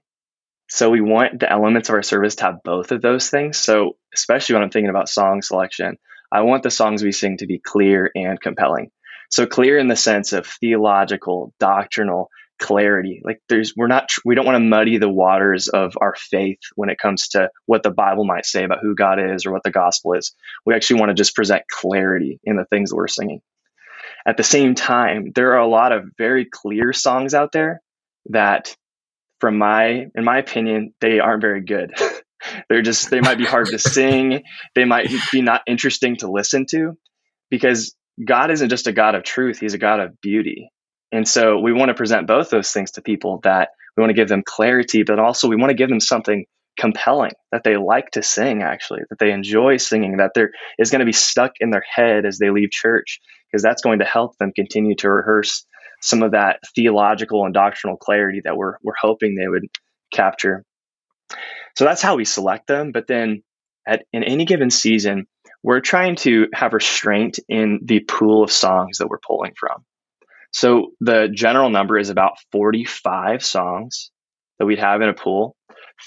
So 0.68 0.90
we 0.90 1.02
want 1.02 1.40
the 1.40 1.52
elements 1.52 1.90
of 1.90 1.96
our 1.96 2.04
service 2.04 2.36
to 2.36 2.46
have 2.46 2.64
both 2.64 2.92
of 2.92 3.02
those 3.02 3.30
things. 3.30 3.58
So 3.58 3.98
especially 4.14 4.54
when 4.54 4.64
I'm 4.64 4.72
thinking 4.72 4.90
about 4.90 5.10
song 5.10 5.42
selection, 5.42 5.98
I 6.32 6.42
want 6.42 6.64
the 6.64 6.72
songs 6.72 7.04
we 7.04 7.12
sing 7.12 7.38
to 7.38 7.46
be 7.46 7.60
clear 7.60 8.12
and 8.16 8.40
compelling. 8.42 8.92
So 9.30 9.46
clear 9.46 9.78
in 9.78 9.88
the 9.88 9.96
sense 9.96 10.34
of 10.34 10.48
theological, 10.48 11.54
doctrinal 11.60 12.30
clarity. 12.60 13.22
Like 13.24 13.42
there's 13.50 13.74
we're 13.76 13.88
not 13.88 14.10
we 14.24 14.36
don't 14.36 14.46
want 14.46 14.56
to 14.56 14.60
muddy 14.60 14.98
the 14.98 15.10
waters 15.10 15.68
of 15.68 15.94
our 16.00 16.16
faith 16.18 16.60
when 16.76 16.90
it 16.90 16.98
comes 16.98 17.30
to 17.30 17.50
what 17.66 17.84
the 17.84 17.92
Bible 17.92 18.26
might 18.26 18.46
say 18.46 18.64
about 18.64 18.80
who 18.82 18.96
God 18.96 19.20
is 19.20 19.46
or 19.46 19.52
what 19.52 19.64
the 19.64 19.72
gospel 19.72 20.14
is. 20.14 20.34
We 20.66 20.74
actually 20.74 21.00
want 21.00 21.10
to 21.10 21.16
just 21.16 21.36
present 21.36 21.64
clarity 21.68 22.40
in 22.44 22.56
the 22.56 22.66
things 22.66 22.90
that 22.90 22.96
we're 22.96 23.08
singing. 23.08 23.42
At 24.26 24.38
the 24.38 24.44
same 24.44 24.74
time, 24.74 25.32
there 25.36 25.54
are 25.54 25.60
a 25.60 25.68
lot 25.68 25.92
of 25.92 26.06
very 26.18 26.46
clear 26.46 26.94
songs 26.94 27.34
out 27.34 27.52
there 27.52 27.82
that 28.30 28.76
from 29.40 29.58
my 29.58 30.08
in 30.16 30.24
my 30.24 30.38
opinion, 30.38 30.94
they 31.02 31.20
aren't 31.20 31.42
very 31.42 31.62
good. 31.62 31.94
They're 32.70 32.82
just 32.82 33.10
they 33.10 33.22
might 33.22 33.38
be 33.38 33.46
hard 33.46 33.68
to 33.68 33.80
sing, 33.80 34.44
they 34.76 34.86
might 34.86 35.10
be 35.32 35.42
not 35.42 35.62
interesting 35.68 36.18
to 36.18 36.32
listen 36.32 36.66
to 36.72 36.94
because 37.50 37.96
God 38.24 38.52
isn't 38.52 38.70
just 38.70 38.88
a 38.88 38.94
God 38.94 39.16
of 39.16 39.24
truth, 39.24 39.60
he's 39.60 39.74
a 39.74 39.80
God 39.80 40.00
of 40.00 40.22
beauty. 40.22 40.70
And 41.12 41.28
so 41.28 41.60
we 41.60 41.74
want 41.74 41.90
to 41.90 41.96
present 41.96 42.28
both 42.28 42.50
those 42.50 42.72
things 42.72 42.92
to 42.92 43.02
people 43.02 43.40
that 43.44 43.70
we 43.96 44.02
want 44.02 44.10
to 44.10 44.16
give 44.16 44.28
them 44.28 44.44
clarity, 44.46 45.04
but 45.04 45.20
also 45.20 45.48
we 45.48 45.56
want 45.56 45.70
to 45.70 45.76
give 45.76 45.90
them 45.90 46.00
something 46.00 46.46
compelling 46.78 47.32
that 47.52 47.64
they 47.64 47.78
like 47.78 48.12
to 48.12 48.22
sing, 48.22 48.62
actually, 48.62 49.02
that 49.10 49.20
they 49.20 49.32
enjoy 49.32 49.78
singing, 49.78 50.18
that 50.18 50.32
there 50.36 50.52
is 50.78 50.92
going 50.92 51.00
to 51.00 51.06
be 51.06 51.14
stuck 51.14 51.54
in 51.60 51.70
their 51.70 51.86
head 51.90 52.26
as 52.26 52.38
they 52.38 52.50
leave 52.50 52.70
church, 52.72 53.20
because 53.50 53.64
that's 53.64 53.82
going 53.82 54.00
to 54.00 54.06
help 54.06 54.38
them 54.38 54.52
continue 54.54 54.96
to 54.98 55.10
rehearse 55.10 55.66
some 56.06 56.22
of 56.22 56.32
that 56.32 56.60
theological 56.76 57.46
and 57.46 57.54
doctrinal 57.54 57.98
clarity 57.98 58.42
that 58.44 58.56
we're, 58.56 58.76
we're 58.84 58.94
hoping 59.00 59.36
they 59.36 59.48
would 59.48 59.66
capture. 60.14 60.64
So 61.76 61.84
that's 61.84 62.02
how 62.02 62.16
we 62.16 62.26
select 62.26 62.68
them. 62.68 62.92
But 62.92 63.08
then 63.08 63.42
at 63.88 64.06
in 64.14 64.24
any 64.24 64.46
given 64.46 64.70
season, 64.70 65.26
we're 65.64 65.82
trying 65.82 66.16
to 66.18 66.48
have 66.54 66.74
restraint 66.74 67.40
in 67.50 67.80
the 67.84 68.02
pool 68.02 68.44
of 68.44 68.52
songs 68.52 69.00
that 69.00 69.08
we're 69.08 69.20
pulling 69.26 69.54
from. 69.60 69.84
So 70.52 70.92
the 71.02 71.28
general 71.34 71.72
number 71.72 71.98
is 71.98 72.12
about 72.12 72.38
45 72.52 73.44
songs 73.44 74.12
that 74.60 74.66
we'd 74.66 74.80
have 74.80 75.02
in 75.02 75.10
a 75.10 75.14
pool. 75.14 75.56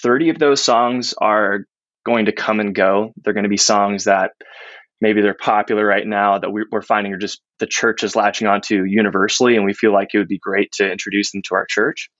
30 0.03 0.31
of 0.31 0.39
those 0.39 0.63
songs 0.63 1.13
are 1.21 1.65
going 2.07 2.27
to 2.27 2.33
come 2.33 2.61
and 2.61 2.73
go. 2.73 3.13
They're 3.17 3.35
going 3.35 3.43
to 3.43 3.51
be 3.51 3.57
songs 3.57 4.05
that 4.05 4.31
maybe 5.01 5.23
they're 5.23 5.35
popular 5.35 5.85
right 5.85 6.07
now 6.07 6.39
that 6.39 6.51
we're 6.51 6.83
finding 6.83 7.13
are 7.13 7.19
just 7.19 7.41
the 7.59 7.67
church 7.67 8.03
is 8.03 8.17
latching 8.17 8.49
onto 8.49 8.85
universally, 8.85 9.57
and 9.57 9.65
we 9.65 9.75
feel 9.75 9.93
like 9.93 10.09
it 10.13 10.19
would 10.19 10.29
be 10.29 10.39
great 10.39 10.73
to 10.73 10.91
introduce 10.91 11.33
them 11.33 11.43
to 11.43 11.55
our 11.55 11.67
church. 11.67 12.11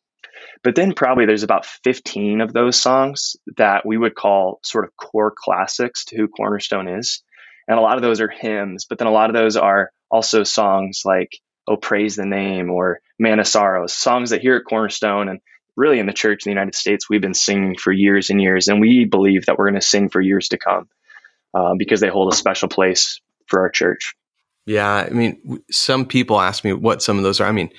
But 0.63 0.75
then 0.75 0.93
probably 0.93 1.27
there's 1.27 1.43
about 1.43 1.67
15 1.67 2.41
of 2.41 2.53
those 2.53 2.81
songs 2.81 3.37
that 3.57 3.85
we 3.85 3.97
would 3.97 4.15
call 4.15 4.61
sort 4.63 4.85
of 4.85 4.97
core 4.97 5.33
classics 5.37 6.05
to 6.07 6.17
who 6.17 6.29
Cornerstone 6.29 6.89
is. 6.89 7.23
And 7.67 7.79
a 7.79 7.83
lot 7.83 7.97
of 7.97 8.03
those 8.03 8.21
are 8.21 8.29
hymns, 8.29 8.87
but 8.89 8.99
then 8.99 9.09
a 9.09 9.13
lot 9.13 9.31
of 9.31 9.37
those 9.37 9.57
are 9.57 9.91
also 10.11 10.45
songs 10.45 11.03
like 11.05 11.39
Oh 11.69 11.77
Praise 11.77 12.17
the 12.17 12.25
Name 12.25 12.71
or 12.71 13.01
Man 13.19 13.41
of 13.41 13.47
Sorrows, 13.47 13.93
songs 13.93 14.31
that 14.31 14.41
here 14.41 14.57
at 14.57 14.65
Cornerstone 14.65 15.29
and 15.29 15.41
really 15.77 15.99
in 15.99 16.07
the 16.07 16.13
church 16.13 16.47
in 16.47 16.51
the 16.51 16.55
United 16.55 16.75
States, 16.75 17.11
we've 17.11 17.21
been 17.21 17.35
singing 17.35 17.77
for 17.77 17.93
years 17.93 18.31
and 18.31 18.41
years. 18.41 18.69
And 18.69 18.81
we 18.81 19.05
believe 19.05 19.47
that 19.47 19.59
we're 19.59 19.69
going 19.69 19.81
to 19.81 19.87
sing 19.87 20.09
for 20.09 20.21
years 20.21 20.49
to 20.49 20.59
come 20.59 20.89
uh, 21.55 21.75
because 21.79 22.01
they 22.01 22.09
hold 22.09 22.33
a 22.33 22.37
special 22.37 22.69
place 22.69 23.21
for 23.47 23.61
our 23.61 23.71
church. 23.71 24.15
Yeah. 24.67 25.07
I 25.09 25.11
mean, 25.11 25.63
some 25.71 26.05
people 26.07 26.41
ask 26.41 26.65
me 26.65 26.73
what 26.73 27.03
some 27.03 27.17
of 27.17 27.25
those 27.25 27.41
are. 27.41 27.49
I 27.49 27.53
mean, 27.53 27.71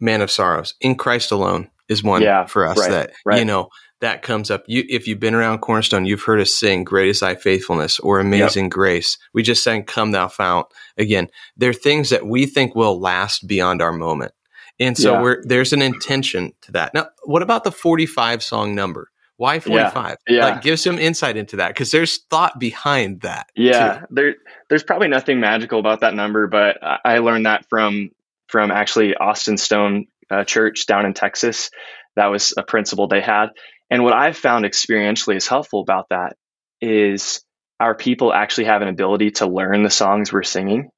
Man 0.00 0.22
of 0.22 0.30
Sorrows, 0.30 0.74
In 0.80 0.96
Christ 0.96 1.30
Alone 1.30 1.70
is 1.88 2.02
one 2.02 2.22
yeah, 2.22 2.46
for 2.46 2.66
us 2.66 2.78
right, 2.78 2.90
that, 2.90 3.12
right. 3.24 3.38
you 3.38 3.44
know, 3.44 3.68
that 4.02 4.22
comes 4.22 4.50
up. 4.50 4.64
You, 4.66 4.84
if 4.88 5.06
you've 5.06 5.20
been 5.20 5.34
around 5.34 5.60
Cornerstone, 5.60 6.06
you've 6.06 6.24
heard 6.24 6.40
us 6.40 6.52
sing 6.52 6.82
"Great 6.82 7.08
Is 7.08 7.20
Thy 7.20 7.36
Faithfulness" 7.36 8.00
or 8.00 8.18
"Amazing 8.18 8.64
yep. 8.64 8.72
Grace." 8.72 9.16
We 9.32 9.44
just 9.44 9.62
sang 9.62 9.84
"Come 9.84 10.10
Thou 10.10 10.26
Fount." 10.26 10.66
Again, 10.98 11.28
they're 11.56 11.72
things 11.72 12.10
that 12.10 12.26
we 12.26 12.46
think 12.46 12.74
will 12.74 13.00
last 13.00 13.46
beyond 13.46 13.80
our 13.80 13.92
moment, 13.92 14.32
and 14.80 14.98
so 14.98 15.12
yeah. 15.12 15.22
we're 15.22 15.44
there's 15.44 15.72
an 15.72 15.82
intention 15.82 16.52
to 16.62 16.72
that. 16.72 16.94
Now, 16.94 17.10
what 17.22 17.42
about 17.42 17.62
the 17.62 17.70
45 17.70 18.42
song 18.42 18.74
number? 18.74 19.08
Why 19.42 19.58
45? 19.58 20.18
Yeah. 20.28 20.36
yeah. 20.36 20.44
Like 20.44 20.62
give 20.62 20.78
some 20.78 21.00
insight 21.00 21.36
into 21.36 21.56
that 21.56 21.70
because 21.70 21.90
there's 21.90 22.18
thought 22.30 22.60
behind 22.60 23.22
that. 23.22 23.48
Yeah. 23.56 23.98
Too. 23.98 24.06
There 24.10 24.34
there's 24.68 24.84
probably 24.84 25.08
nothing 25.08 25.40
magical 25.40 25.80
about 25.80 26.02
that 26.02 26.14
number, 26.14 26.46
but 26.46 26.78
I 26.80 27.18
learned 27.18 27.46
that 27.46 27.66
from 27.68 28.10
from 28.46 28.70
actually 28.70 29.16
Austin 29.16 29.56
Stone 29.56 30.06
uh, 30.30 30.44
Church 30.44 30.86
down 30.86 31.06
in 31.06 31.12
Texas. 31.12 31.70
That 32.14 32.26
was 32.26 32.54
a 32.56 32.62
principle 32.62 33.08
they 33.08 33.20
had. 33.20 33.48
And 33.90 34.04
what 34.04 34.12
I've 34.12 34.36
found 34.36 34.64
experientially 34.64 35.34
is 35.34 35.48
helpful 35.48 35.80
about 35.80 36.10
that 36.10 36.36
is 36.80 37.42
our 37.80 37.96
people 37.96 38.32
actually 38.32 38.66
have 38.66 38.80
an 38.80 38.86
ability 38.86 39.32
to 39.32 39.46
learn 39.46 39.82
the 39.82 39.90
songs 39.90 40.32
we're 40.32 40.44
singing. 40.44 40.90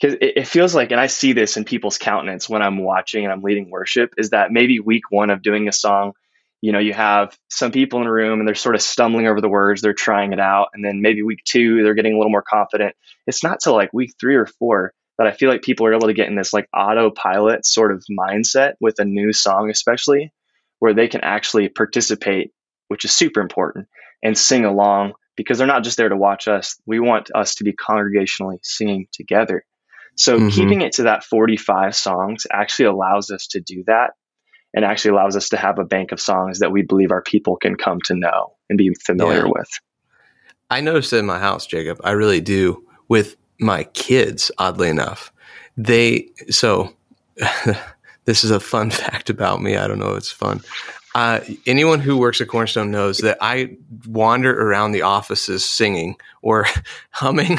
Because 0.00 0.14
it, 0.14 0.32
it 0.38 0.48
feels 0.48 0.74
like, 0.74 0.92
and 0.92 1.00
I 1.00 1.08
see 1.08 1.34
this 1.34 1.58
in 1.58 1.64
people's 1.66 1.98
countenance 1.98 2.48
when 2.48 2.62
I'm 2.62 2.78
watching 2.78 3.24
and 3.24 3.32
I'm 3.32 3.42
leading 3.42 3.68
worship, 3.68 4.14
is 4.16 4.30
that 4.30 4.50
maybe 4.50 4.80
week 4.80 5.10
one 5.10 5.28
of 5.28 5.42
doing 5.42 5.68
a 5.68 5.72
song, 5.72 6.14
you 6.64 6.72
know, 6.72 6.78
you 6.78 6.94
have 6.94 7.36
some 7.50 7.72
people 7.72 8.00
in 8.00 8.06
a 8.06 8.10
room 8.10 8.38
and 8.38 8.48
they're 8.48 8.54
sort 8.54 8.74
of 8.74 8.80
stumbling 8.80 9.26
over 9.26 9.42
the 9.42 9.50
words, 9.50 9.82
they're 9.82 9.92
trying 9.92 10.32
it 10.32 10.40
out. 10.40 10.68
And 10.72 10.82
then 10.82 11.02
maybe 11.02 11.20
week 11.20 11.44
two, 11.44 11.82
they're 11.82 11.92
getting 11.92 12.14
a 12.14 12.16
little 12.16 12.30
more 12.30 12.42
confident. 12.42 12.96
It's 13.26 13.44
not 13.44 13.60
till 13.60 13.74
like 13.74 13.92
week 13.92 14.14
three 14.18 14.36
or 14.36 14.46
four 14.46 14.94
that 15.18 15.26
I 15.26 15.32
feel 15.32 15.50
like 15.50 15.60
people 15.60 15.84
are 15.84 15.92
able 15.92 16.06
to 16.06 16.14
get 16.14 16.26
in 16.26 16.36
this 16.36 16.54
like 16.54 16.66
autopilot 16.74 17.66
sort 17.66 17.92
of 17.92 18.02
mindset 18.10 18.76
with 18.80 18.98
a 18.98 19.04
new 19.04 19.34
song, 19.34 19.68
especially 19.68 20.32
where 20.78 20.94
they 20.94 21.06
can 21.06 21.20
actually 21.20 21.68
participate, 21.68 22.50
which 22.88 23.04
is 23.04 23.12
super 23.12 23.42
important, 23.42 23.86
and 24.22 24.36
sing 24.36 24.64
along 24.64 25.12
because 25.36 25.58
they're 25.58 25.66
not 25.66 25.84
just 25.84 25.98
there 25.98 26.08
to 26.08 26.16
watch 26.16 26.48
us. 26.48 26.80
We 26.86 26.98
want 26.98 27.30
us 27.34 27.56
to 27.56 27.64
be 27.64 27.74
congregationally 27.74 28.60
singing 28.62 29.06
together. 29.12 29.66
So 30.16 30.38
mm-hmm. 30.38 30.48
keeping 30.48 30.80
it 30.80 30.92
to 30.92 31.02
that 31.02 31.24
45 31.24 31.94
songs 31.94 32.46
actually 32.50 32.86
allows 32.86 33.30
us 33.30 33.48
to 33.48 33.60
do 33.60 33.84
that 33.86 34.12
and 34.74 34.84
actually 34.84 35.12
allows 35.12 35.36
us 35.36 35.48
to 35.50 35.56
have 35.56 35.78
a 35.78 35.84
bank 35.84 36.12
of 36.12 36.20
songs 36.20 36.58
that 36.58 36.72
we 36.72 36.82
believe 36.82 37.12
our 37.12 37.22
people 37.22 37.56
can 37.56 37.76
come 37.76 38.00
to 38.06 38.14
know 38.14 38.52
and 38.68 38.76
be 38.76 38.92
familiar 39.06 39.46
yeah. 39.46 39.52
with. 39.54 39.68
I 40.68 40.80
noticed 40.80 41.12
in 41.12 41.26
my 41.26 41.38
house, 41.38 41.66
Jacob, 41.66 42.00
I 42.02 42.10
really 42.10 42.40
do 42.40 42.84
with 43.08 43.36
my 43.60 43.84
kids, 43.84 44.50
oddly 44.58 44.88
enough. 44.88 45.32
They, 45.76 46.28
so 46.50 46.94
this 48.24 48.44
is 48.44 48.50
a 48.50 48.60
fun 48.60 48.90
fact 48.90 49.30
about 49.30 49.62
me. 49.62 49.76
I 49.76 49.86
don't 49.86 50.00
know. 50.00 50.14
It's 50.14 50.32
fun. 50.32 50.60
Uh, 51.14 51.38
anyone 51.64 52.00
who 52.00 52.18
works 52.18 52.40
at 52.40 52.48
Cornerstone 52.48 52.90
knows 52.90 53.18
that 53.18 53.38
I 53.40 53.76
wander 54.08 54.52
around 54.52 54.90
the 54.90 55.02
offices 55.02 55.64
singing 55.64 56.16
or 56.42 56.66
humming 57.10 57.58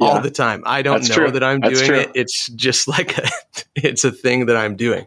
all 0.00 0.20
the 0.20 0.30
time. 0.30 0.64
I 0.66 0.82
don't 0.82 0.96
That's 0.96 1.10
know 1.10 1.14
true. 1.14 1.30
that 1.30 1.44
I'm 1.44 1.60
That's 1.60 1.78
doing 1.78 1.88
true. 1.88 2.00
it. 2.00 2.10
It's 2.16 2.48
just 2.48 2.88
like 2.88 3.16
a, 3.16 3.28
it's 3.76 4.02
a 4.02 4.10
thing 4.10 4.46
that 4.46 4.56
I'm 4.56 4.74
doing. 4.74 5.06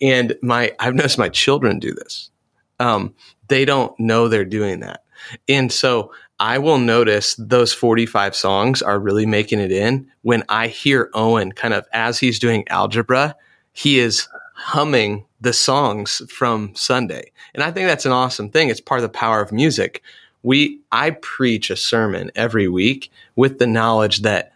And 0.00 0.36
my, 0.42 0.72
I've 0.78 0.94
noticed 0.94 1.18
my 1.18 1.28
children 1.28 1.78
do 1.78 1.92
this. 1.92 2.30
Um, 2.78 3.14
they 3.48 3.64
don't 3.64 3.98
know 3.98 4.28
they're 4.28 4.44
doing 4.44 4.80
that. 4.80 5.04
And 5.48 5.70
so 5.70 6.12
I 6.38 6.58
will 6.58 6.78
notice 6.78 7.34
those 7.34 7.72
45 7.72 8.34
songs 8.34 8.80
are 8.80 8.98
really 8.98 9.26
making 9.26 9.60
it 9.60 9.70
in 9.70 10.10
when 10.22 10.42
I 10.48 10.68
hear 10.68 11.10
Owen 11.12 11.52
kind 11.52 11.74
of 11.74 11.86
as 11.92 12.18
he's 12.18 12.38
doing 12.38 12.66
algebra, 12.68 13.36
he 13.72 13.98
is 13.98 14.28
humming 14.54 15.26
the 15.40 15.52
songs 15.52 16.22
from 16.30 16.74
Sunday. 16.74 17.32
And 17.54 17.62
I 17.62 17.70
think 17.70 17.86
that's 17.86 18.06
an 18.06 18.12
awesome 18.12 18.50
thing. 18.50 18.68
It's 18.68 18.80
part 18.80 19.00
of 19.00 19.02
the 19.02 19.18
power 19.18 19.42
of 19.42 19.52
music. 19.52 20.02
We 20.42 20.80
I 20.90 21.10
preach 21.10 21.70
a 21.70 21.76
sermon 21.76 22.30
every 22.34 22.68
week 22.68 23.10
with 23.36 23.58
the 23.58 23.66
knowledge 23.66 24.22
that 24.22 24.52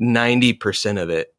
90% 0.00 1.02
of 1.02 1.10
it 1.10 1.34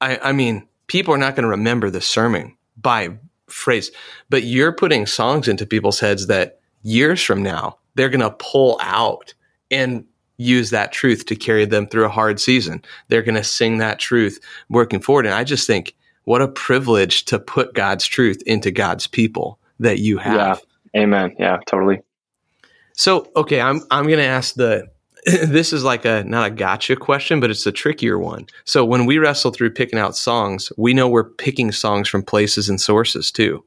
I, 0.00 0.18
I 0.18 0.32
mean, 0.32 0.66
people 0.86 1.14
are 1.14 1.18
not 1.18 1.34
going 1.34 1.44
to 1.44 1.50
remember 1.50 1.90
the 1.90 2.00
sermon 2.00 2.55
by 2.80 3.16
phrase, 3.48 3.90
but 4.28 4.44
you're 4.44 4.72
putting 4.72 5.06
songs 5.06 5.48
into 5.48 5.66
people's 5.66 6.00
heads 6.00 6.26
that 6.26 6.60
years 6.82 7.22
from 7.22 7.42
now 7.42 7.78
they're 7.96 8.10
going 8.10 8.20
to 8.20 8.30
pull 8.30 8.78
out 8.80 9.34
and 9.70 10.04
use 10.36 10.70
that 10.70 10.92
truth 10.92 11.26
to 11.26 11.34
carry 11.34 11.64
them 11.64 11.88
through 11.88 12.04
a 12.04 12.10
hard 12.10 12.38
season. 12.38 12.84
They're 13.08 13.22
going 13.22 13.34
to 13.34 13.44
sing 13.44 13.78
that 13.78 13.98
truth 13.98 14.38
working 14.68 15.00
forward. 15.00 15.26
And 15.26 15.34
I 15.34 15.44
just 15.44 15.66
think 15.66 15.94
what 16.24 16.42
a 16.42 16.48
privilege 16.48 17.24
to 17.26 17.38
put 17.38 17.74
God's 17.74 18.06
truth 18.06 18.42
into 18.46 18.70
God's 18.70 19.06
people 19.06 19.58
that 19.80 19.98
you 19.98 20.18
have. 20.18 20.62
Yeah. 20.94 21.02
Amen. 21.02 21.34
Yeah, 21.38 21.58
totally. 21.66 22.00
So, 22.92 23.30
okay, 23.36 23.60
I'm 23.60 23.82
I'm 23.90 24.06
going 24.06 24.18
to 24.18 24.24
ask 24.24 24.54
the 24.54 24.88
this 25.44 25.72
is 25.72 25.82
like 25.82 26.04
a 26.04 26.22
not 26.24 26.46
a 26.46 26.50
gotcha 26.50 26.94
question, 26.94 27.40
but 27.40 27.50
it's 27.50 27.66
a 27.66 27.72
trickier 27.72 28.16
one. 28.16 28.46
So 28.64 28.84
when 28.84 29.06
we 29.06 29.18
wrestle 29.18 29.50
through 29.50 29.70
picking 29.70 29.98
out 29.98 30.16
songs, 30.16 30.70
we 30.76 30.94
know 30.94 31.08
we're 31.08 31.24
picking 31.24 31.72
songs 31.72 32.08
from 32.08 32.22
places 32.22 32.68
and 32.68 32.80
sources 32.80 33.32
too. 33.32 33.64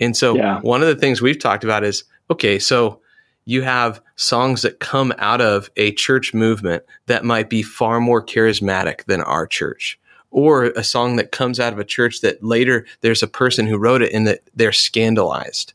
And 0.00 0.16
so 0.16 0.34
yeah. 0.34 0.60
one 0.60 0.80
of 0.80 0.88
the 0.88 0.96
things 0.96 1.20
we've 1.20 1.38
talked 1.38 1.64
about 1.64 1.84
is 1.84 2.04
okay, 2.30 2.58
so 2.58 2.98
you 3.44 3.60
have 3.60 4.00
songs 4.16 4.62
that 4.62 4.80
come 4.80 5.12
out 5.18 5.42
of 5.42 5.70
a 5.76 5.92
church 5.92 6.32
movement 6.32 6.82
that 7.06 7.26
might 7.26 7.50
be 7.50 7.62
far 7.62 8.00
more 8.00 8.24
charismatic 8.24 9.04
than 9.04 9.20
our 9.20 9.46
church 9.46 9.98
or 10.30 10.64
a 10.64 10.84
song 10.84 11.16
that 11.16 11.30
comes 11.30 11.60
out 11.60 11.74
of 11.74 11.78
a 11.78 11.84
church 11.84 12.22
that 12.22 12.42
later 12.42 12.86
there's 13.02 13.22
a 13.22 13.28
person 13.28 13.66
who 13.66 13.76
wrote 13.76 14.00
it 14.00 14.14
and 14.14 14.26
that 14.26 14.40
they're 14.54 14.72
scandalized. 14.72 15.74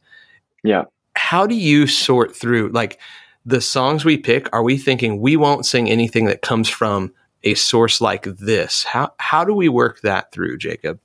Yeah. 0.64 0.86
How 1.16 1.46
do 1.46 1.54
you 1.54 1.86
sort 1.86 2.36
through 2.36 2.70
like 2.70 3.00
the 3.48 3.62
songs 3.62 4.04
we 4.04 4.18
pick? 4.18 4.54
Are 4.54 4.62
we 4.62 4.78
thinking 4.78 5.22
we 5.22 5.38
won't 5.38 5.66
sing 5.66 5.90
anything 5.90 6.26
that 6.26 6.42
comes 6.42 6.68
from 6.68 7.14
a 7.44 7.54
source 7.56 8.02
like 8.02 8.24
this? 8.24 8.84
How 8.84 9.14
how 9.18 9.46
do 9.46 9.54
we 9.54 9.70
work 9.70 10.02
that 10.02 10.32
through, 10.34 10.58
Jacob? 10.58 11.00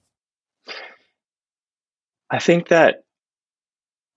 I 2.29 2.41
think 2.41 2.69
that 2.69 3.05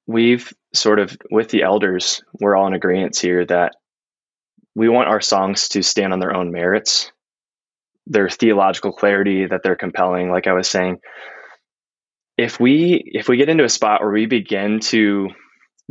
we've 0.07 0.51
sort 0.73 0.99
of 0.99 1.15
with 1.29 1.49
the 1.49 1.61
elders, 1.61 2.23
we're 2.39 2.55
all 2.55 2.65
in 2.67 2.73
agreement 2.73 3.15
here 3.17 3.45
that 3.45 3.75
we 4.73 4.89
want 4.89 5.07
our 5.07 5.21
songs 5.21 5.69
to 5.69 5.83
stand 5.83 6.11
on 6.11 6.19
their 6.19 6.35
own 6.35 6.51
merits, 6.51 7.11
their 8.07 8.27
theological 8.27 8.91
clarity, 8.91 9.45
that 9.45 9.61
they're 9.63 9.75
compelling, 9.75 10.31
like 10.31 10.47
I 10.47 10.53
was 10.53 10.67
saying. 10.67 10.97
If 12.37 12.59
we 12.59 13.03
if 13.05 13.29
we 13.29 13.37
get 13.37 13.49
into 13.49 13.63
a 13.63 13.69
spot 13.69 14.01
where 14.01 14.11
we 14.11 14.25
begin 14.25 14.79
to 14.79 15.29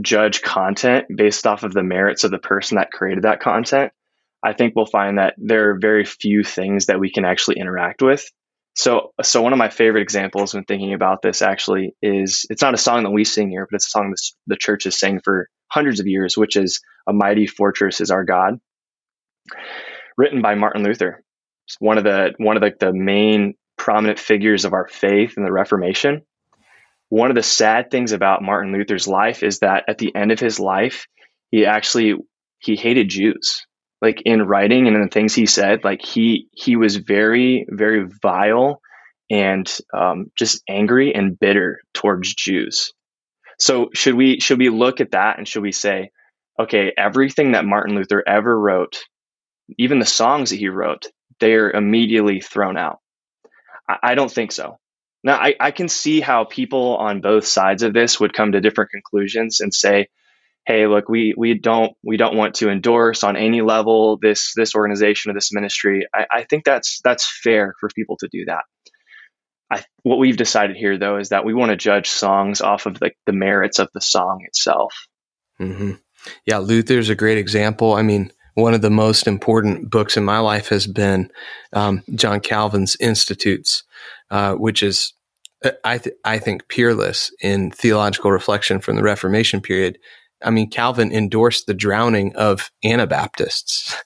judge 0.00 0.42
content 0.42 1.06
based 1.14 1.46
off 1.46 1.62
of 1.62 1.72
the 1.72 1.82
merits 1.82 2.24
of 2.24 2.30
the 2.30 2.38
person 2.38 2.76
that 2.76 2.90
created 2.90 3.24
that 3.24 3.40
content, 3.40 3.92
I 4.42 4.52
think 4.52 4.74
we'll 4.74 4.86
find 4.86 5.18
that 5.18 5.34
there 5.38 5.70
are 5.70 5.78
very 5.78 6.04
few 6.04 6.44
things 6.44 6.86
that 6.86 7.00
we 7.00 7.10
can 7.10 7.24
actually 7.24 7.58
interact 7.58 8.02
with. 8.02 8.28
So, 8.76 9.12
so 9.22 9.40
one 9.40 9.52
of 9.52 9.58
my 9.58 9.70
favorite 9.70 10.02
examples 10.02 10.52
when 10.52 10.64
thinking 10.64 10.94
about 10.94 11.22
this 11.22 11.42
actually 11.42 11.94
is 12.02 12.44
it's 12.50 12.62
not 12.62 12.74
a 12.74 12.78
song 12.78 13.04
that 13.04 13.10
we 13.10 13.24
sing 13.24 13.48
here, 13.50 13.66
but 13.70 13.76
it's 13.76 13.86
a 13.86 13.90
song 13.90 14.10
that 14.10 14.20
the 14.48 14.56
church 14.56 14.84
has 14.84 14.98
sang 14.98 15.20
for 15.22 15.48
hundreds 15.68 16.00
of 16.00 16.08
years, 16.08 16.36
which 16.36 16.56
is 16.56 16.80
"A 17.08 17.12
Mighty 17.12 17.46
Fortress 17.46 18.00
Is 18.00 18.10
Our 18.10 18.24
God," 18.24 18.58
written 20.18 20.42
by 20.42 20.56
Martin 20.56 20.82
Luther. 20.82 21.22
It's 21.68 21.76
one 21.78 21.98
of 21.98 22.04
the 22.04 22.32
one 22.38 22.56
of 22.56 22.62
the, 22.62 22.72
the 22.78 22.92
main 22.92 23.54
prominent 23.78 24.18
figures 24.18 24.64
of 24.64 24.72
our 24.72 24.88
faith 24.88 25.34
in 25.36 25.44
the 25.44 25.52
Reformation. 25.52 26.22
One 27.08 27.30
of 27.30 27.36
the 27.36 27.42
sad 27.42 27.90
things 27.90 28.12
about 28.12 28.42
Martin 28.42 28.72
Luther's 28.72 29.06
life 29.06 29.42
is 29.42 29.60
that 29.60 29.84
at 29.88 29.98
the 29.98 30.14
end 30.14 30.32
of 30.32 30.40
his 30.40 30.58
life, 30.58 31.06
he 31.50 31.66
actually 31.66 32.14
he 32.58 32.76
hated 32.76 33.08
Jews. 33.08 33.64
Like 34.00 34.22
in 34.24 34.42
writing 34.42 34.86
and 34.86 34.96
in 34.96 35.02
the 35.02 35.08
things 35.08 35.34
he 35.34 35.46
said 35.46 35.82
like 35.82 36.02
he 36.04 36.48
he 36.52 36.76
was 36.76 36.96
very 36.96 37.66
very 37.70 38.06
vile 38.20 38.82
and 39.30 39.66
um, 39.96 40.26
just 40.36 40.62
angry 40.68 41.14
and 41.14 41.38
bitter 41.38 41.80
towards 41.94 42.34
jews. 42.34 42.92
So 43.58 43.88
should 43.94 44.14
we 44.14 44.40
should 44.40 44.58
we 44.58 44.68
look 44.68 45.00
at 45.00 45.12
that 45.12 45.38
and 45.38 45.48
should 45.48 45.62
we 45.62 45.72
say 45.72 46.10
okay 46.60 46.92
everything 46.98 47.52
that 47.52 47.64
martin 47.64 47.94
luther 47.94 48.22
ever 48.26 48.58
wrote 48.58 48.98
even 49.78 49.98
the 50.00 50.06
songs 50.06 50.50
that 50.50 50.56
he 50.56 50.68
wrote 50.68 51.06
they're 51.40 51.70
immediately 51.70 52.40
thrown 52.40 52.76
out? 52.76 52.98
I, 53.88 53.96
I 54.02 54.14
don't 54.14 54.30
think 54.30 54.52
so 54.52 54.78
now 55.24 55.36
I, 55.36 55.54
I 55.58 55.70
can 55.72 55.88
see 55.88 56.20
how 56.20 56.44
people 56.44 56.96
on 56.96 57.20
both 57.20 57.46
sides 57.46 57.82
of 57.82 57.92
this 57.92 58.20
would 58.20 58.34
come 58.34 58.52
to 58.52 58.60
different 58.60 58.90
conclusions 58.90 59.60
and 59.60 59.74
say 59.74 60.08
hey 60.66 60.86
look 60.86 61.08
we 61.08 61.34
we 61.36 61.54
don't 61.54 61.92
we 62.02 62.16
don't 62.16 62.36
want 62.36 62.54
to 62.56 62.70
endorse 62.70 63.22
on 63.22 63.36
any 63.36 63.60
level 63.60 64.18
this 64.20 64.52
this 64.54 64.74
organization 64.74 65.30
or 65.30 65.34
this 65.34 65.52
ministry. 65.52 66.06
I, 66.14 66.26
I 66.30 66.44
think 66.44 66.64
that's 66.64 67.00
that's 67.02 67.26
fair 67.42 67.74
for 67.80 67.88
people 67.94 68.16
to 68.18 68.28
do 68.30 68.44
that. 68.46 68.64
I, 69.70 69.82
what 70.02 70.18
we've 70.18 70.36
decided 70.36 70.76
here 70.76 70.98
though 70.98 71.18
is 71.18 71.30
that 71.30 71.44
we 71.44 71.54
want 71.54 71.70
to 71.70 71.76
judge 71.76 72.08
songs 72.08 72.60
off 72.60 72.86
of 72.86 73.00
the, 73.00 73.12
the 73.26 73.32
merits 73.32 73.78
of 73.78 73.88
the 73.94 74.00
song 74.00 74.44
itself. 74.46 74.94
Mm-hmm. 75.60 75.92
yeah 76.46 76.58
luther's 76.58 77.08
a 77.08 77.14
great 77.14 77.38
example. 77.38 77.94
I 77.94 78.02
mean 78.02 78.32
one 78.54 78.74
of 78.74 78.82
the 78.82 78.90
most 78.90 79.26
important 79.26 79.90
books 79.90 80.16
in 80.16 80.24
my 80.24 80.38
life 80.38 80.68
has 80.68 80.86
been 80.86 81.30
um, 81.72 82.02
john 82.14 82.40
calvin's 82.40 82.96
institutes 83.00 83.83
uh, 84.30 84.54
which 84.54 84.82
is 84.82 85.12
uh, 85.64 85.70
I, 85.84 85.98
th- 85.98 86.16
I 86.24 86.38
think 86.38 86.68
peerless 86.68 87.30
in 87.40 87.70
theological 87.70 88.30
reflection 88.30 88.80
from 88.80 88.96
the 88.96 89.02
reformation 89.02 89.60
period 89.60 89.98
I 90.44 90.50
mean, 90.50 90.70
Calvin 90.70 91.12
endorsed 91.12 91.66
the 91.66 91.74
drowning 91.74 92.34
of 92.36 92.70
Anabaptists. 92.84 93.96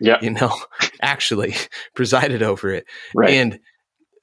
Yeah. 0.00 0.18
You 0.22 0.30
know, 0.30 0.56
actually 1.02 1.56
presided 1.96 2.40
over 2.40 2.72
it. 2.72 2.86
Right. 3.16 3.30
And 3.30 3.58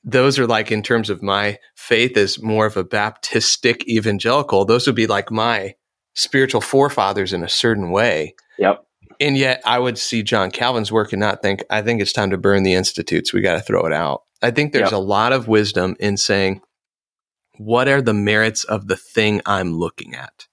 those 0.06 0.39
are 0.39 0.48
like, 0.48 0.72
in 0.72 0.82
terms 0.82 1.10
of 1.10 1.22
my 1.22 1.60
faith 1.76 2.15
as 2.15 2.41
more 2.41 2.65
of 2.65 2.78
a 2.78 2.86
Baptistic 2.86 3.86
evangelical, 3.86 4.63
those 4.63 4.88
would 4.88 4.96
be 4.96 5.06
like 5.06 5.32
my 5.32 5.76
spiritual 6.13 6.62
forefathers 6.62 7.34
in 7.34 7.43
a 7.43 7.50
certain 7.50 7.91
way. 7.91 8.36
Yep. 8.58 8.86
And 9.19 9.38
yet 9.38 9.62
I 9.65 9.80
would 9.80 9.97
see 9.97 10.23
John 10.23 10.51
Calvin's 10.51 10.91
work 10.91 11.13
and 11.13 11.19
not 11.19 11.41
think, 11.41 11.63
I 11.69 11.82
think 11.82 12.01
it's 12.01 12.13
time 12.13 12.32
to 12.32 12.38
burn 12.38 12.63
the 12.63 12.73
institutes. 12.73 13.34
We 13.34 13.41
got 13.41 13.54
to 13.56 13.62
throw 13.62 13.86
it 13.86 13.93
out. 13.93 14.23
I 14.41 14.51
think 14.51 14.73
there's 14.73 14.91
yep. 14.91 14.93
a 14.93 14.97
lot 14.97 15.34
of 15.34 15.47
wisdom 15.47 15.95
in 15.99 16.17
saying, 16.17 16.62
what 17.58 17.88
are 17.88 18.01
the 18.01 18.13
merits 18.13 18.63
of 18.63 18.88
the 18.88 18.97
thing 18.97 19.41
I'm 19.45 19.73
looking 19.73 20.13
at? 20.13 20.47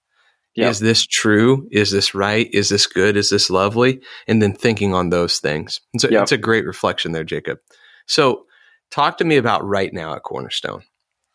Yep. 0.55 0.71
Is 0.71 0.79
this 0.79 1.05
true? 1.05 1.67
Is 1.71 1.91
this 1.91 2.13
right? 2.13 2.47
Is 2.53 2.69
this 2.69 2.85
good? 2.87 3.17
Is 3.17 3.29
this 3.29 3.49
lovely? 3.49 4.01
And 4.27 4.41
then 4.41 4.53
thinking 4.53 4.93
on 4.93 5.09
those 5.09 5.39
things. 5.39 5.81
And 5.93 6.01
so 6.01 6.09
yep. 6.09 6.23
it's 6.23 6.31
a 6.31 6.37
great 6.37 6.65
reflection 6.65 7.11
there, 7.11 7.23
Jacob. 7.23 7.57
So 8.05 8.45
talk 8.91 9.17
to 9.17 9.25
me 9.25 9.37
about 9.37 9.65
right 9.65 9.91
now 9.93 10.13
at 10.15 10.23
Cornerstone. 10.23 10.83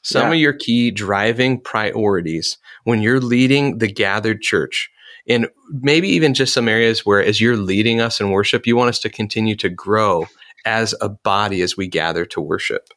Some 0.05 0.29
yeah. 0.29 0.35
of 0.35 0.39
your 0.39 0.53
key 0.53 0.91
driving 0.93 1.61
priorities 1.61 2.59
when 2.85 3.03
you're 3.03 3.21
leading 3.21 3.79
the 3.79 3.93
gathered 3.93 4.41
church 4.41 4.89
and 5.29 5.49
maybe 5.71 6.09
even 6.09 6.35
just 6.35 6.55
some 6.55 6.69
areas 6.69 7.05
where 7.05 7.23
as 7.23 7.41
you're 7.41 7.57
leading 7.57 8.01
us 8.01 8.21
in 8.21 8.31
worship, 8.31 8.67
you 8.67 8.77
want 8.77 8.89
us 8.89 8.99
to 9.01 9.11
continue 9.11 9.57
to 9.57 9.69
grow 9.69 10.27
as 10.65 10.95
a 11.01 11.09
body 11.09 11.63
as 11.63 11.77
we 11.77 11.87
gather 11.87 12.25
to 12.27 12.41
worship. 12.41 12.89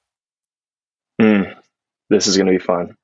Mm, 1.22 1.56
this 2.10 2.28
is 2.28 2.38
going 2.38 2.48
to 2.48 2.54
be 2.54 2.64
fun. 2.64 2.96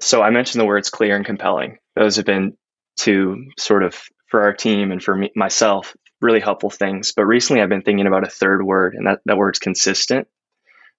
So 0.00 0.22
I 0.22 0.30
mentioned 0.30 0.60
the 0.60 0.66
words 0.66 0.90
clear 0.90 1.16
and 1.16 1.24
compelling. 1.24 1.78
Those 1.94 2.16
have 2.16 2.26
been 2.26 2.56
two 2.96 3.46
sort 3.58 3.82
of 3.82 3.98
for 4.28 4.42
our 4.42 4.52
team 4.52 4.92
and 4.92 5.02
for 5.02 5.16
me, 5.16 5.30
myself 5.34 5.96
really 6.20 6.40
helpful 6.40 6.70
things. 6.70 7.12
But 7.12 7.24
recently 7.24 7.62
I've 7.62 7.68
been 7.68 7.82
thinking 7.82 8.06
about 8.06 8.26
a 8.26 8.30
third 8.30 8.64
word, 8.64 8.94
and 8.94 9.06
that, 9.06 9.20
that 9.26 9.36
word's 9.36 9.58
consistent. 9.58 10.28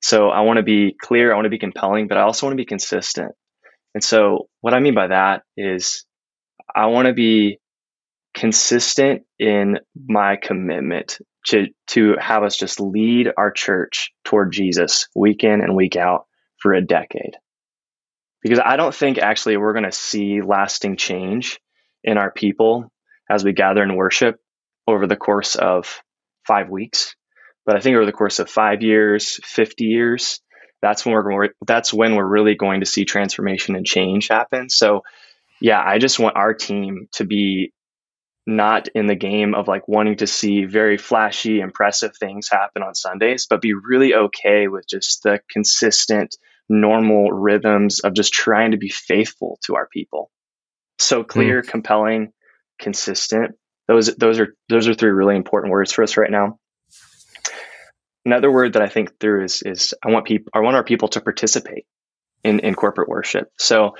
So 0.01 0.29
I 0.29 0.41
want 0.41 0.57
to 0.57 0.63
be 0.63 0.95
clear, 0.99 1.31
I 1.31 1.35
want 1.35 1.45
to 1.45 1.49
be 1.49 1.57
compelling, 1.57 2.07
but 2.07 2.17
I 2.17 2.21
also 2.21 2.45
want 2.45 2.53
to 2.53 2.61
be 2.61 2.65
consistent. 2.65 3.33
And 3.97 4.03
so 4.03 4.47
what 4.61 4.75
I 4.75 4.79
mean 4.79 4.93
by 4.93 5.07
that 5.07 5.41
is 5.57 6.05
I 6.75 6.85
want 6.85 7.07
to 7.07 7.15
be 7.15 7.57
consistent 8.35 9.23
in 9.39 9.79
my 10.07 10.35
commitment 10.35 11.17
to 11.47 11.69
to 11.87 12.15
have 12.21 12.43
us 12.43 12.55
just 12.55 12.79
lead 12.79 13.31
our 13.35 13.49
church 13.49 14.11
toward 14.23 14.51
Jesus 14.51 15.07
week 15.15 15.43
in 15.43 15.61
and 15.61 15.75
week 15.75 15.95
out 15.95 16.27
for 16.61 16.75
a 16.75 16.85
decade 16.85 17.37
because 18.43 18.59
I 18.63 18.75
don't 18.75 18.93
think 18.93 19.17
actually 19.17 19.57
we're 19.57 19.73
going 19.73 19.85
to 19.85 19.91
see 19.91 20.43
lasting 20.43 20.97
change 20.97 21.59
in 22.03 22.19
our 22.19 22.29
people 22.31 22.91
as 23.27 23.43
we 23.43 23.51
gather 23.51 23.81
and 23.81 23.97
worship 23.97 24.39
over 24.85 25.07
the 25.07 25.15
course 25.15 25.55
of 25.55 26.03
five 26.45 26.69
weeks. 26.69 27.15
But 27.65 27.77
I 27.77 27.79
think 27.79 27.95
over 27.95 28.05
the 28.05 28.11
course 28.11 28.37
of 28.37 28.47
five 28.47 28.83
years, 28.83 29.39
50 29.43 29.85
years, 29.85 30.39
that's 30.81 31.05
when 31.05 31.15
we're 31.15 31.49
that's 31.65 31.93
when 31.93 32.15
we're 32.15 32.25
really 32.27 32.55
going 32.55 32.81
to 32.81 32.85
see 32.85 33.05
transformation 33.05 33.75
and 33.75 33.85
change 33.85 34.27
happen. 34.27 34.69
So 34.69 35.01
yeah, 35.59 35.81
I 35.83 35.97
just 35.97 36.19
want 36.19 36.35
our 36.35 36.53
team 36.53 37.07
to 37.13 37.25
be 37.25 37.73
not 38.45 38.87
in 38.95 39.07
the 39.07 39.15
game 39.15 39.53
of 39.55 39.67
like 39.67 39.87
wanting 39.87 40.17
to 40.17 40.27
see 40.27 40.63
very 40.65 40.97
flashy, 40.97 41.59
impressive 41.59 42.15
things 42.17 42.47
happen 42.49 42.81
on 42.81 42.95
Sundays, 42.95 43.45
but 43.49 43.61
be 43.61 43.73
really 43.73 44.13
okay 44.13 44.67
with 44.69 44.87
just 44.87 45.23
the 45.23 45.41
consistent 45.51 46.37
normal 46.69 47.31
rhythms 47.31 47.99
of 47.99 48.13
just 48.13 48.31
trying 48.31 48.71
to 48.71 48.77
be 48.77 48.89
faithful 48.89 49.59
to 49.65 49.75
our 49.75 49.87
people. 49.87 50.31
So 50.99 51.23
clear, 51.23 51.61
mm. 51.61 51.67
compelling, 51.67 52.31
consistent. 52.79 53.55
Those 53.87 54.15
those 54.15 54.39
are 54.39 54.55
those 54.69 54.87
are 54.87 54.93
three 54.93 55.11
really 55.11 55.35
important 55.35 55.71
words 55.71 55.91
for 55.91 56.03
us 56.03 56.17
right 56.17 56.31
now. 56.31 56.57
Another 58.27 58.51
word 58.51 58.73
that 58.73 58.81
I 58.81 58.89
think 58.89 59.19
through 59.19 59.45
is 59.45 59.61
is 59.61 59.93
I 60.03 60.11
want 60.11 60.25
people 60.25 60.51
I 60.53 60.59
want 60.59 60.75
our 60.75 60.83
people 60.83 61.07
to 61.09 61.21
participate 61.21 61.85
in 62.43 62.59
in 62.59 62.75
corporate 62.75 63.07
worship. 63.07 63.51
So 63.57 63.95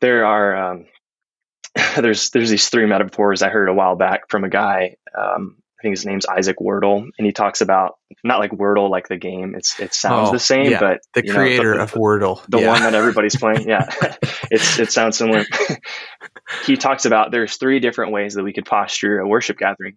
there 0.00 0.26
are 0.26 0.72
um, 0.72 0.86
there's 1.96 2.30
there's 2.30 2.50
these 2.50 2.68
three 2.68 2.86
metaphors 2.86 3.42
I 3.42 3.50
heard 3.50 3.68
a 3.68 3.74
while 3.74 3.94
back 3.94 4.28
from 4.28 4.42
a 4.42 4.48
guy 4.48 4.96
um, 5.16 5.62
I 5.78 5.82
think 5.82 5.92
his 5.98 6.06
name's 6.06 6.24
Isaac 6.26 6.60
Wardell, 6.60 7.06
and 7.18 7.26
he 7.26 7.32
talks 7.32 7.60
about 7.60 7.98
not 8.22 8.38
like 8.38 8.52
Wordle 8.52 8.88
like 8.88 9.06
the 9.06 9.18
game. 9.18 9.54
It's 9.54 9.78
it 9.78 9.92
sounds 9.92 10.30
oh, 10.30 10.32
the 10.32 10.38
same, 10.38 10.70
yeah. 10.70 10.80
but 10.80 11.00
the 11.12 11.22
creator 11.22 11.72
know, 11.72 11.76
the, 11.76 11.82
of 11.82 11.92
Wordle, 11.92 12.42
the 12.48 12.60
yeah. 12.60 12.68
one 12.68 12.82
that 12.82 12.94
everybody's 12.94 13.36
playing. 13.36 13.68
Yeah, 13.68 13.86
it's 14.50 14.78
it 14.78 14.90
sounds 14.90 15.18
similar. 15.18 15.44
he 16.64 16.76
talks 16.76 17.04
about 17.04 17.30
there's 17.30 17.56
three 17.56 17.80
different 17.80 18.12
ways 18.12 18.34
that 18.34 18.42
we 18.42 18.52
could 18.52 18.66
posture 18.66 19.20
a 19.20 19.28
worship 19.28 19.58
gathering. 19.58 19.96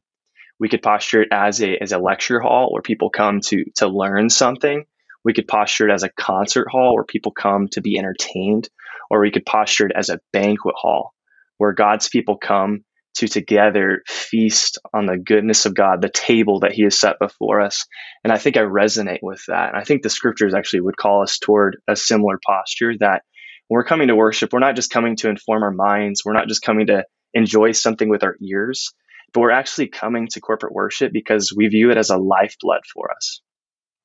We 0.60 0.70
could 0.70 0.82
posture 0.82 1.22
it 1.22 1.30
as 1.32 1.62
a 1.62 1.78
as 1.82 1.92
a 1.92 2.00
lecture 2.00 2.40
hall 2.40 2.72
where 2.72 2.82
people 2.82 3.10
come 3.10 3.42
to 3.42 3.66
to 3.76 3.88
learn 3.88 4.30
something. 4.30 4.86
We 5.24 5.34
could 5.34 5.48
posture 5.48 5.90
it 5.90 5.94
as 5.94 6.04
a 6.04 6.10
concert 6.10 6.68
hall 6.70 6.96
where 6.96 7.04
people 7.04 7.32
come 7.32 7.68
to 7.70 7.82
be 7.82 7.98
entertained, 7.98 8.70
or 9.10 9.22
we 9.22 9.32
could 9.32 9.46
posture 9.46 9.88
it 9.88 9.94
as 9.96 10.10
a 10.10 10.20
banquet 10.32 10.76
hall 10.78 11.14
where 11.58 11.74
God's 11.74 12.08
people 12.10 12.38
come 12.38 12.84
to 13.16 13.28
together 13.28 14.04
feast 14.08 14.78
on 14.94 15.08
the 15.08 15.18
goodness 15.18 15.66
of 15.66 15.74
God, 15.74 16.02
the 16.02 16.10
table 16.10 16.60
that 16.60 16.74
He 16.74 16.84
has 16.84 17.00
set 17.00 17.18
before 17.20 17.62
us. 17.62 17.86
And 18.24 18.32
I 18.32 18.38
think 18.38 18.58
I 18.58 18.62
resonate 18.62 19.20
with 19.24 19.44
that. 19.48 19.70
And 19.70 19.78
I 19.78 19.84
think 19.84 20.04
the 20.04 20.10
scriptures 20.10 20.54
actually 20.54 20.82
would 20.82 20.98
call 20.98 21.24
us 21.24 21.40
toward 21.40 21.78
a 21.88 21.96
similar 21.96 22.40
posture 22.46 22.94
that 23.00 23.24
when 23.68 23.78
we're 23.78 23.84
coming 23.84 24.10
to 24.10 24.16
worship, 24.16 24.54
we're 24.54 24.60
not 24.60 24.76
just 24.76 24.92
coming 24.92 25.16
to 25.18 25.30
inform 25.30 25.64
our 25.64 25.72
minds, 25.72 26.22
we're 26.24 26.34
not 26.34 26.48
just 26.48 26.62
coming 26.62 26.88
to 26.88 27.06
enjoy 27.34 27.72
something 27.72 28.08
with 28.08 28.24
our 28.24 28.36
ears, 28.42 28.94
but 29.34 29.42
we're 29.42 29.52
actually 29.52 29.88
coming 29.88 30.28
to 30.28 30.42
corporate 30.42 30.74
worship 30.74 31.12
because 31.12 31.54
we 31.56 31.68
view 31.68 31.92
it 31.92 31.98
as 31.98 32.10
a 32.10 32.18
lifeblood 32.18 32.82
for 32.92 33.12
us. 33.12 33.42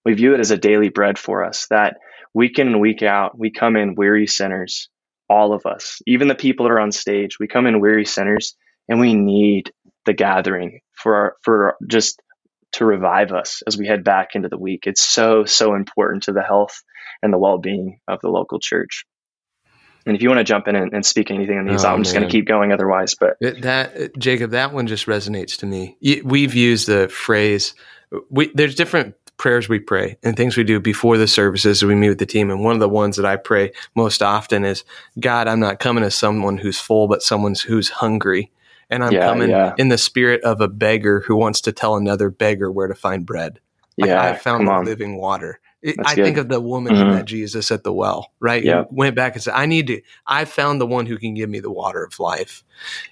We 0.04 0.14
view 0.14 0.35
it 0.35 0.40
as 0.40 0.50
a 0.50 0.56
daily 0.56 0.88
bread 0.88 1.18
for 1.18 1.44
us 1.44 1.66
that 1.70 1.96
week 2.35 2.58
in 2.58 2.68
and 2.68 2.80
week 2.80 3.02
out, 3.02 3.38
we 3.38 3.50
come 3.50 3.76
in 3.76 3.94
weary 3.94 4.26
sinners, 4.26 4.88
all 5.28 5.52
of 5.52 5.66
us, 5.66 6.00
even 6.06 6.28
the 6.28 6.35
people 6.35 6.64
that 6.64 6.72
are 6.72 6.80
on 6.80 6.92
stage, 6.92 7.38
we 7.38 7.46
come 7.46 7.66
in 7.66 7.80
weary 7.80 8.04
sinners 8.04 8.56
and 8.88 9.00
we 9.00 9.14
need 9.14 9.72
the 10.06 10.12
gathering 10.12 10.80
for 10.94 11.14
our, 11.14 11.37
for 11.42 11.76
just 11.88 12.20
to 12.72 12.85
revive 12.85 13.32
us 13.32 13.62
as 13.66 13.76
we 13.76 13.87
head 13.87 14.02
back 14.02 14.35
into 14.35 14.48
the 14.48 14.58
week. 14.58 14.87
It's 14.87 15.02
so, 15.02 15.44
so 15.44 15.74
important 15.74 16.24
to 16.24 16.32
the 16.32 16.42
health 16.42 16.82
and 17.22 17.32
the 17.32 17.38
well 17.38 17.58
being 17.58 18.00
of 18.08 18.20
the 18.20 18.28
local 18.28 18.58
church. 18.58 19.04
And 20.06 20.16
if 20.16 20.22
you 20.22 20.28
want 20.28 20.38
to 20.38 20.44
jump 20.44 20.68
in 20.68 20.76
and, 20.76 20.92
and 20.92 21.06
speak 21.06 21.30
anything 21.30 21.58
on 21.58 21.66
these, 21.66 21.84
oh, 21.84 21.92
I'm 21.92 22.02
just 22.02 22.14
going 22.14 22.26
to 22.26 22.30
keep 22.30 22.46
going 22.46 22.72
otherwise. 22.72 23.14
But 23.14 23.36
that 23.40 24.18
Jacob, 24.18 24.50
that 24.50 24.72
one 24.72 24.86
just 24.86 25.06
resonates 25.06 25.58
to 25.58 25.66
me. 25.66 25.96
We've 26.24 26.54
used 26.54 26.88
the 26.88 27.08
phrase. 27.08 27.74
We, 28.30 28.50
there's 28.54 28.74
different 28.74 29.14
prayers 29.36 29.68
we 29.68 29.80
pray 29.80 30.16
and 30.22 30.36
things 30.36 30.56
we 30.56 30.64
do 30.64 30.78
before 30.78 31.18
the 31.18 31.26
services 31.26 31.82
we 31.82 31.94
meet 31.94 32.10
with 32.10 32.18
the 32.18 32.26
team. 32.26 32.50
And 32.50 32.62
one 32.62 32.74
of 32.74 32.80
the 32.80 32.88
ones 32.88 33.16
that 33.16 33.26
I 33.26 33.36
pray 33.36 33.72
most 33.94 34.22
often 34.22 34.64
is, 34.64 34.84
God, 35.18 35.48
I'm 35.48 35.60
not 35.60 35.80
coming 35.80 36.04
as 36.04 36.14
someone 36.14 36.58
who's 36.58 36.78
full, 36.78 37.08
but 37.08 37.22
someone 37.22 37.54
who's 37.66 37.88
hungry. 37.88 38.52
And 38.90 39.02
I'm 39.02 39.12
yeah, 39.12 39.26
coming 39.26 39.50
yeah. 39.50 39.74
in 39.78 39.88
the 39.88 39.98
spirit 39.98 40.42
of 40.44 40.60
a 40.60 40.68
beggar 40.68 41.20
who 41.20 41.34
wants 41.34 41.62
to 41.62 41.72
tell 41.72 41.96
another 41.96 42.30
beggar 42.30 42.70
where 42.70 42.88
to 42.88 42.94
find 42.94 43.24
bread. 43.24 43.58
Like 43.98 44.08
yeah, 44.08 44.22
I 44.22 44.36
found 44.36 44.68
the 44.68 44.78
living 44.80 45.16
water. 45.16 45.60
I 45.84 46.14
good. 46.14 46.24
think 46.24 46.36
of 46.36 46.48
the 46.48 46.60
woman 46.60 46.94
mm-hmm. 46.94 47.08
who 47.08 47.14
met 47.16 47.24
Jesus 47.24 47.70
at 47.70 47.82
the 47.82 47.92
well, 47.92 48.30
right? 48.38 48.64
Went 48.92 49.16
back 49.16 49.34
and 49.34 49.42
said, 49.42 49.54
I 49.54 49.66
need 49.66 49.88
to, 49.88 50.00
I 50.26 50.44
found 50.44 50.80
the 50.80 50.86
one 50.86 51.06
who 51.06 51.18
can 51.18 51.34
give 51.34 51.50
me 51.50 51.60
the 51.60 51.72
water 51.72 52.04
of 52.04 52.20
life. 52.20 52.62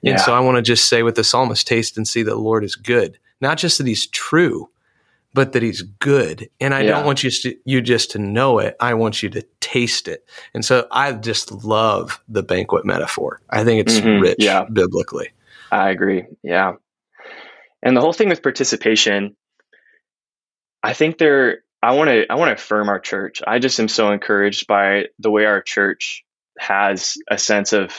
And 0.04 0.12
yeah. 0.12 0.24
so 0.24 0.34
I 0.34 0.40
want 0.40 0.56
to 0.56 0.62
just 0.62 0.88
say 0.88 1.02
with 1.02 1.16
the 1.16 1.24
psalmist, 1.24 1.66
taste 1.66 1.96
and 1.96 2.06
see 2.06 2.22
that 2.22 2.30
the 2.30 2.36
Lord 2.36 2.62
is 2.62 2.76
good. 2.76 3.18
Not 3.40 3.58
just 3.58 3.78
that 3.78 3.86
he's 3.86 4.06
true, 4.06 4.70
but 5.34 5.52
that 5.52 5.62
he's 5.62 5.82
good. 5.82 6.48
And 6.60 6.74
I 6.74 6.82
yeah. 6.82 6.90
don't 6.90 7.06
want 7.06 7.24
you 7.24 7.30
to, 7.30 7.56
you 7.64 7.80
just 7.80 8.12
to 8.12 8.18
know 8.18 8.58
it. 8.58 8.76
I 8.80 8.94
want 8.94 9.22
you 9.22 9.30
to 9.30 9.44
taste 9.60 10.08
it. 10.08 10.24
And 10.54 10.64
so 10.64 10.86
I 10.90 11.12
just 11.12 11.50
love 11.64 12.22
the 12.28 12.42
banquet 12.42 12.84
metaphor. 12.84 13.40
I 13.50 13.64
think 13.64 13.80
it's 13.80 13.98
mm-hmm. 13.98 14.20
rich 14.20 14.38
yeah. 14.38 14.64
biblically. 14.64 15.30
I 15.72 15.90
agree. 15.90 16.26
Yeah. 16.42 16.74
And 17.82 17.96
the 17.96 18.00
whole 18.00 18.12
thing 18.12 18.28
with 18.28 18.42
participation, 18.42 19.36
I 20.82 20.92
think 20.92 21.18
there 21.18 21.62
I 21.82 21.92
want 21.92 22.10
to 22.10 22.30
I 22.30 22.34
want 22.34 22.50
to 22.50 22.62
affirm 22.62 22.88
our 22.88 23.00
church. 23.00 23.42
I 23.46 23.58
just 23.58 23.80
am 23.80 23.88
so 23.88 24.12
encouraged 24.12 24.66
by 24.66 25.06
the 25.18 25.30
way 25.30 25.46
our 25.46 25.62
church 25.62 26.24
has 26.58 27.16
a 27.30 27.38
sense 27.38 27.72
of 27.72 27.94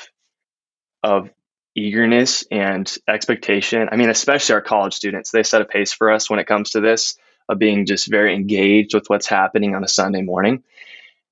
of 1.03 1.29
eagerness 1.75 2.43
and 2.51 2.91
expectation. 3.07 3.89
I 3.91 3.95
mean, 3.95 4.09
especially 4.09 4.55
our 4.55 4.61
college 4.61 4.93
students, 4.93 5.31
they 5.31 5.43
set 5.43 5.61
a 5.61 5.65
pace 5.65 5.93
for 5.93 6.11
us 6.11 6.29
when 6.29 6.39
it 6.39 6.47
comes 6.47 6.71
to 6.71 6.81
this 6.81 7.17
of 7.49 7.57
being 7.57 7.85
just 7.85 8.09
very 8.09 8.35
engaged 8.35 8.93
with 8.93 9.09
what's 9.09 9.27
happening 9.27 9.73
on 9.73 9.83
a 9.83 9.87
Sunday 9.87 10.21
morning. 10.21 10.63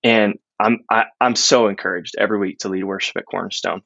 And 0.04 0.40
I'm 0.60 0.80
I, 0.90 1.02
am 1.02 1.08
i 1.22 1.26
am 1.28 1.36
so 1.36 1.68
encouraged 1.68 2.16
every 2.18 2.40
week 2.40 2.60
to 2.60 2.70
lead 2.70 2.84
worship 2.84 3.18
at 3.18 3.26
Cornerstone. 3.28 3.84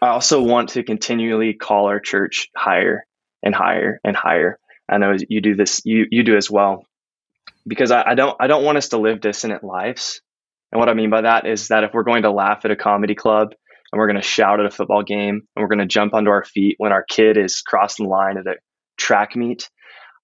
I 0.00 0.08
also 0.08 0.40
want 0.42 0.70
to 0.70 0.84
continually 0.84 1.52
call 1.52 1.86
our 1.86 2.00
church 2.00 2.48
higher 2.56 3.04
and 3.42 3.54
higher 3.54 4.00
and 4.04 4.16
higher. 4.16 4.58
I 4.88 4.98
know 4.98 5.16
you 5.28 5.42
do 5.42 5.54
this, 5.54 5.82
you 5.84 6.06
you 6.10 6.22
do 6.22 6.36
as 6.36 6.50
well 6.50 6.86
because 7.66 7.90
I, 7.90 8.10
I 8.10 8.14
don't 8.14 8.36
I 8.40 8.46
don't 8.46 8.64
want 8.64 8.78
us 8.78 8.88
to 8.90 8.98
live 8.98 9.20
dissonant 9.20 9.64
lives. 9.64 10.20
And 10.72 10.78
what 10.78 10.88
I 10.88 10.94
mean 10.94 11.10
by 11.10 11.22
that 11.22 11.46
is 11.46 11.68
that 11.68 11.84
if 11.84 11.92
we're 11.92 12.04
going 12.04 12.22
to 12.22 12.30
laugh 12.30 12.64
at 12.64 12.70
a 12.70 12.76
comedy 12.76 13.14
club 13.14 13.52
and 13.92 13.98
we're 13.98 14.06
going 14.06 14.20
to 14.20 14.26
shout 14.26 14.60
at 14.60 14.66
a 14.66 14.70
football 14.70 15.02
game 15.02 15.42
and 15.54 15.62
we're 15.62 15.68
going 15.68 15.80
to 15.80 15.86
jump 15.86 16.14
onto 16.14 16.30
our 16.30 16.44
feet 16.44 16.76
when 16.78 16.92
our 16.92 17.02
kid 17.02 17.36
is 17.36 17.60
crossing 17.60 18.06
the 18.06 18.10
line 18.10 18.38
at 18.38 18.46
a 18.46 18.54
track 18.96 19.34
meet, 19.34 19.68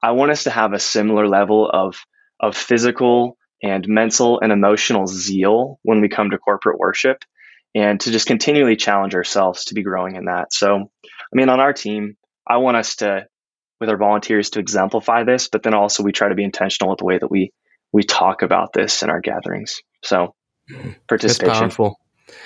I 0.02 0.12
want 0.12 0.30
us 0.30 0.44
to 0.44 0.50
have 0.50 0.72
a 0.72 0.78
similar 0.78 1.26
level 1.26 1.68
of 1.68 1.96
of 2.40 2.56
physical 2.56 3.38
and 3.62 3.86
mental 3.88 4.40
and 4.40 4.52
emotional 4.52 5.06
zeal 5.06 5.80
when 5.82 6.00
we 6.00 6.08
come 6.08 6.30
to 6.30 6.38
corporate 6.38 6.78
worship 6.78 7.18
and 7.74 7.98
to 8.00 8.10
just 8.10 8.26
continually 8.26 8.76
challenge 8.76 9.14
ourselves 9.14 9.66
to 9.66 9.74
be 9.74 9.82
growing 9.82 10.16
in 10.16 10.26
that. 10.26 10.52
So, 10.52 10.76
I 10.76 11.32
mean, 11.32 11.48
on 11.48 11.60
our 11.60 11.72
team, 11.72 12.16
I 12.46 12.58
want 12.58 12.76
us 12.76 12.96
to 12.96 13.26
with 13.80 13.90
our 13.90 13.96
volunteers 13.96 14.50
to 14.50 14.58
exemplify 14.58 15.24
this, 15.24 15.48
but 15.48 15.62
then 15.62 15.74
also 15.74 16.02
we 16.02 16.12
try 16.12 16.28
to 16.28 16.34
be 16.34 16.44
intentional 16.44 16.90
with 16.90 16.98
the 16.98 17.04
way 17.04 17.18
that 17.18 17.30
we 17.30 17.52
we 17.92 18.02
talk 18.02 18.42
about 18.42 18.72
this 18.72 19.02
in 19.02 19.10
our 19.10 19.20
gatherings. 19.20 19.80
So 20.02 20.34
participation. 21.08 21.48
That's 21.48 21.60
powerful. 21.60 22.00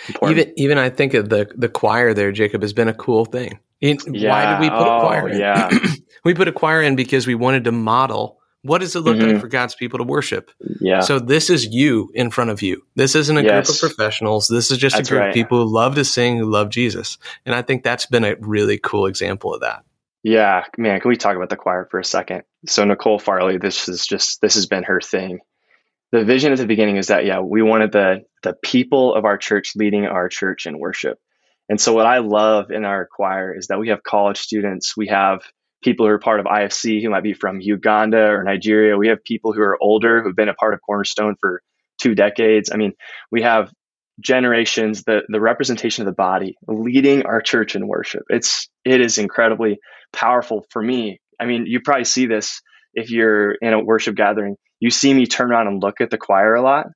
Important. 0.08 0.38
Even 0.38 0.52
even 0.56 0.78
I 0.78 0.90
think 0.90 1.14
of 1.14 1.28
the 1.28 1.50
the 1.54 1.68
choir 1.68 2.14
there, 2.14 2.32
Jacob, 2.32 2.62
has 2.62 2.72
been 2.72 2.88
a 2.88 2.94
cool 2.94 3.24
thing. 3.24 3.58
yeah. 3.80 3.96
Why 4.06 4.52
did 4.52 4.60
we 4.60 4.70
put 4.70 4.86
oh, 4.86 4.96
a 4.96 5.00
choir 5.00 5.28
in? 5.28 5.38
Yeah. 5.38 5.70
we 6.24 6.34
put 6.34 6.48
a 6.48 6.52
choir 6.52 6.82
in 6.82 6.96
because 6.96 7.26
we 7.26 7.34
wanted 7.34 7.64
to 7.64 7.72
model 7.72 8.40
what 8.62 8.80
does 8.80 8.94
it 8.94 9.00
look 9.00 9.16
mm-hmm. 9.16 9.32
like 9.32 9.40
for 9.40 9.48
God's 9.48 9.74
people 9.74 9.98
to 9.98 10.04
worship? 10.04 10.50
Yeah. 10.80 11.00
So 11.00 11.18
this 11.18 11.48
is 11.48 11.66
you 11.66 12.10
in 12.14 12.30
front 12.30 12.50
of 12.50 12.60
you. 12.60 12.84
This 12.94 13.14
isn't 13.14 13.36
a 13.36 13.42
yes. 13.42 13.66
group 13.66 13.74
of 13.74 13.96
professionals. 13.96 14.48
This 14.48 14.70
is 14.70 14.78
just 14.78 14.96
that's 14.96 15.08
a 15.08 15.12
group 15.12 15.20
right. 15.20 15.28
of 15.28 15.34
people 15.34 15.64
who 15.64 15.72
love 15.72 15.94
to 15.94 16.04
sing, 16.04 16.36
who 16.36 16.44
love 16.44 16.68
Jesus. 16.68 17.16
And 17.46 17.54
I 17.54 17.62
think 17.62 17.82
that's 17.82 18.06
been 18.06 18.24
a 18.24 18.36
really 18.40 18.76
cool 18.76 19.06
example 19.06 19.54
of 19.54 19.62
that. 19.62 19.82
Yeah, 20.22 20.64
man, 20.76 21.00
can 21.00 21.08
we 21.08 21.16
talk 21.16 21.36
about 21.36 21.48
the 21.48 21.56
choir 21.56 21.88
for 21.90 21.98
a 21.98 22.04
second? 22.04 22.42
So 22.66 22.84
Nicole 22.84 23.18
Farley, 23.18 23.56
this 23.56 23.88
is 23.88 24.06
just 24.06 24.40
this 24.40 24.54
has 24.54 24.66
been 24.66 24.84
her 24.84 25.00
thing. 25.00 25.40
The 26.12 26.24
vision 26.24 26.52
at 26.52 26.58
the 26.58 26.66
beginning 26.66 26.96
is 26.96 27.06
that 27.06 27.24
yeah, 27.24 27.40
we 27.40 27.62
wanted 27.62 27.92
the 27.92 28.24
the 28.42 28.54
people 28.62 29.14
of 29.14 29.24
our 29.24 29.38
church 29.38 29.72
leading 29.76 30.06
our 30.06 30.28
church 30.28 30.66
in 30.66 30.78
worship. 30.78 31.18
And 31.68 31.80
so 31.80 31.94
what 31.94 32.06
I 32.06 32.18
love 32.18 32.70
in 32.70 32.84
our 32.84 33.06
choir 33.06 33.56
is 33.56 33.68
that 33.68 33.78
we 33.78 33.88
have 33.88 34.02
college 34.02 34.38
students, 34.38 34.96
we 34.96 35.06
have 35.06 35.42
people 35.82 36.04
who 36.04 36.12
are 36.12 36.18
part 36.18 36.40
of 36.40 36.46
IFC 36.46 37.02
who 37.02 37.10
might 37.10 37.22
be 37.22 37.32
from 37.32 37.60
Uganda 37.60 38.26
or 38.26 38.42
Nigeria. 38.44 38.98
We 38.98 39.08
have 39.08 39.24
people 39.24 39.52
who 39.52 39.62
are 39.62 39.78
older 39.80 40.22
who've 40.22 40.36
been 40.36 40.48
a 40.48 40.54
part 40.54 40.74
of 40.74 40.80
Cornerstone 40.82 41.36
for 41.40 41.62
two 41.98 42.14
decades. 42.14 42.70
I 42.72 42.76
mean, 42.76 42.92
we 43.30 43.42
have 43.42 43.72
generations, 44.20 45.04
the 45.04 45.22
the 45.28 45.40
representation 45.40 46.02
of 46.02 46.06
the 46.06 46.16
body 46.16 46.56
leading 46.66 47.24
our 47.26 47.40
church 47.40 47.74
in 47.74 47.86
worship. 47.86 48.22
It's 48.28 48.68
it 48.84 49.00
is 49.00 49.18
incredibly 49.18 49.78
powerful 50.12 50.66
for 50.70 50.82
me. 50.82 51.20
I 51.40 51.46
mean, 51.46 51.66
you 51.66 51.80
probably 51.80 52.04
see 52.04 52.26
this 52.26 52.60
if 52.94 53.10
you're 53.10 53.52
in 53.52 53.72
a 53.72 53.82
worship 53.82 54.14
gathering. 54.14 54.56
You 54.78 54.90
see 54.90 55.12
me 55.12 55.26
turn 55.26 55.50
around 55.50 55.68
and 55.68 55.82
look 55.82 56.00
at 56.00 56.10
the 56.10 56.18
choir 56.18 56.54
a 56.54 56.62
lot. 56.62 56.86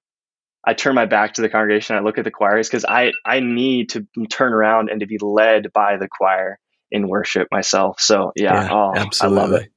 I 0.67 0.75
turn 0.75 0.95
my 0.95 1.05
back 1.07 1.35
to 1.35 1.43
the 1.43 1.49
congregation. 1.49 1.97
I 1.97 2.01
look 2.01 2.19
at 2.19 2.25
the 2.25 2.31
choirs 2.31 2.69
because 2.69 2.85
I 2.85 3.13
I 3.25 3.41
need 3.41 3.91
to 3.91 4.07
turn 4.31 4.53
around 4.53 4.91
and 4.91 5.01
to 5.01 5.07
be 5.07 5.19
led 5.21 5.73
by 5.73 5.97
the 5.97 6.09
choir 6.09 6.59
in 6.91 7.09
worship 7.09 7.49
myself. 7.51 8.01
So 8.01 8.33
yeah, 8.37 8.65
yeah 8.65 8.73
oh, 8.73 8.93
absolutely. 8.95 9.39
I 9.39 9.43
love 9.43 9.53
it. 9.53 9.71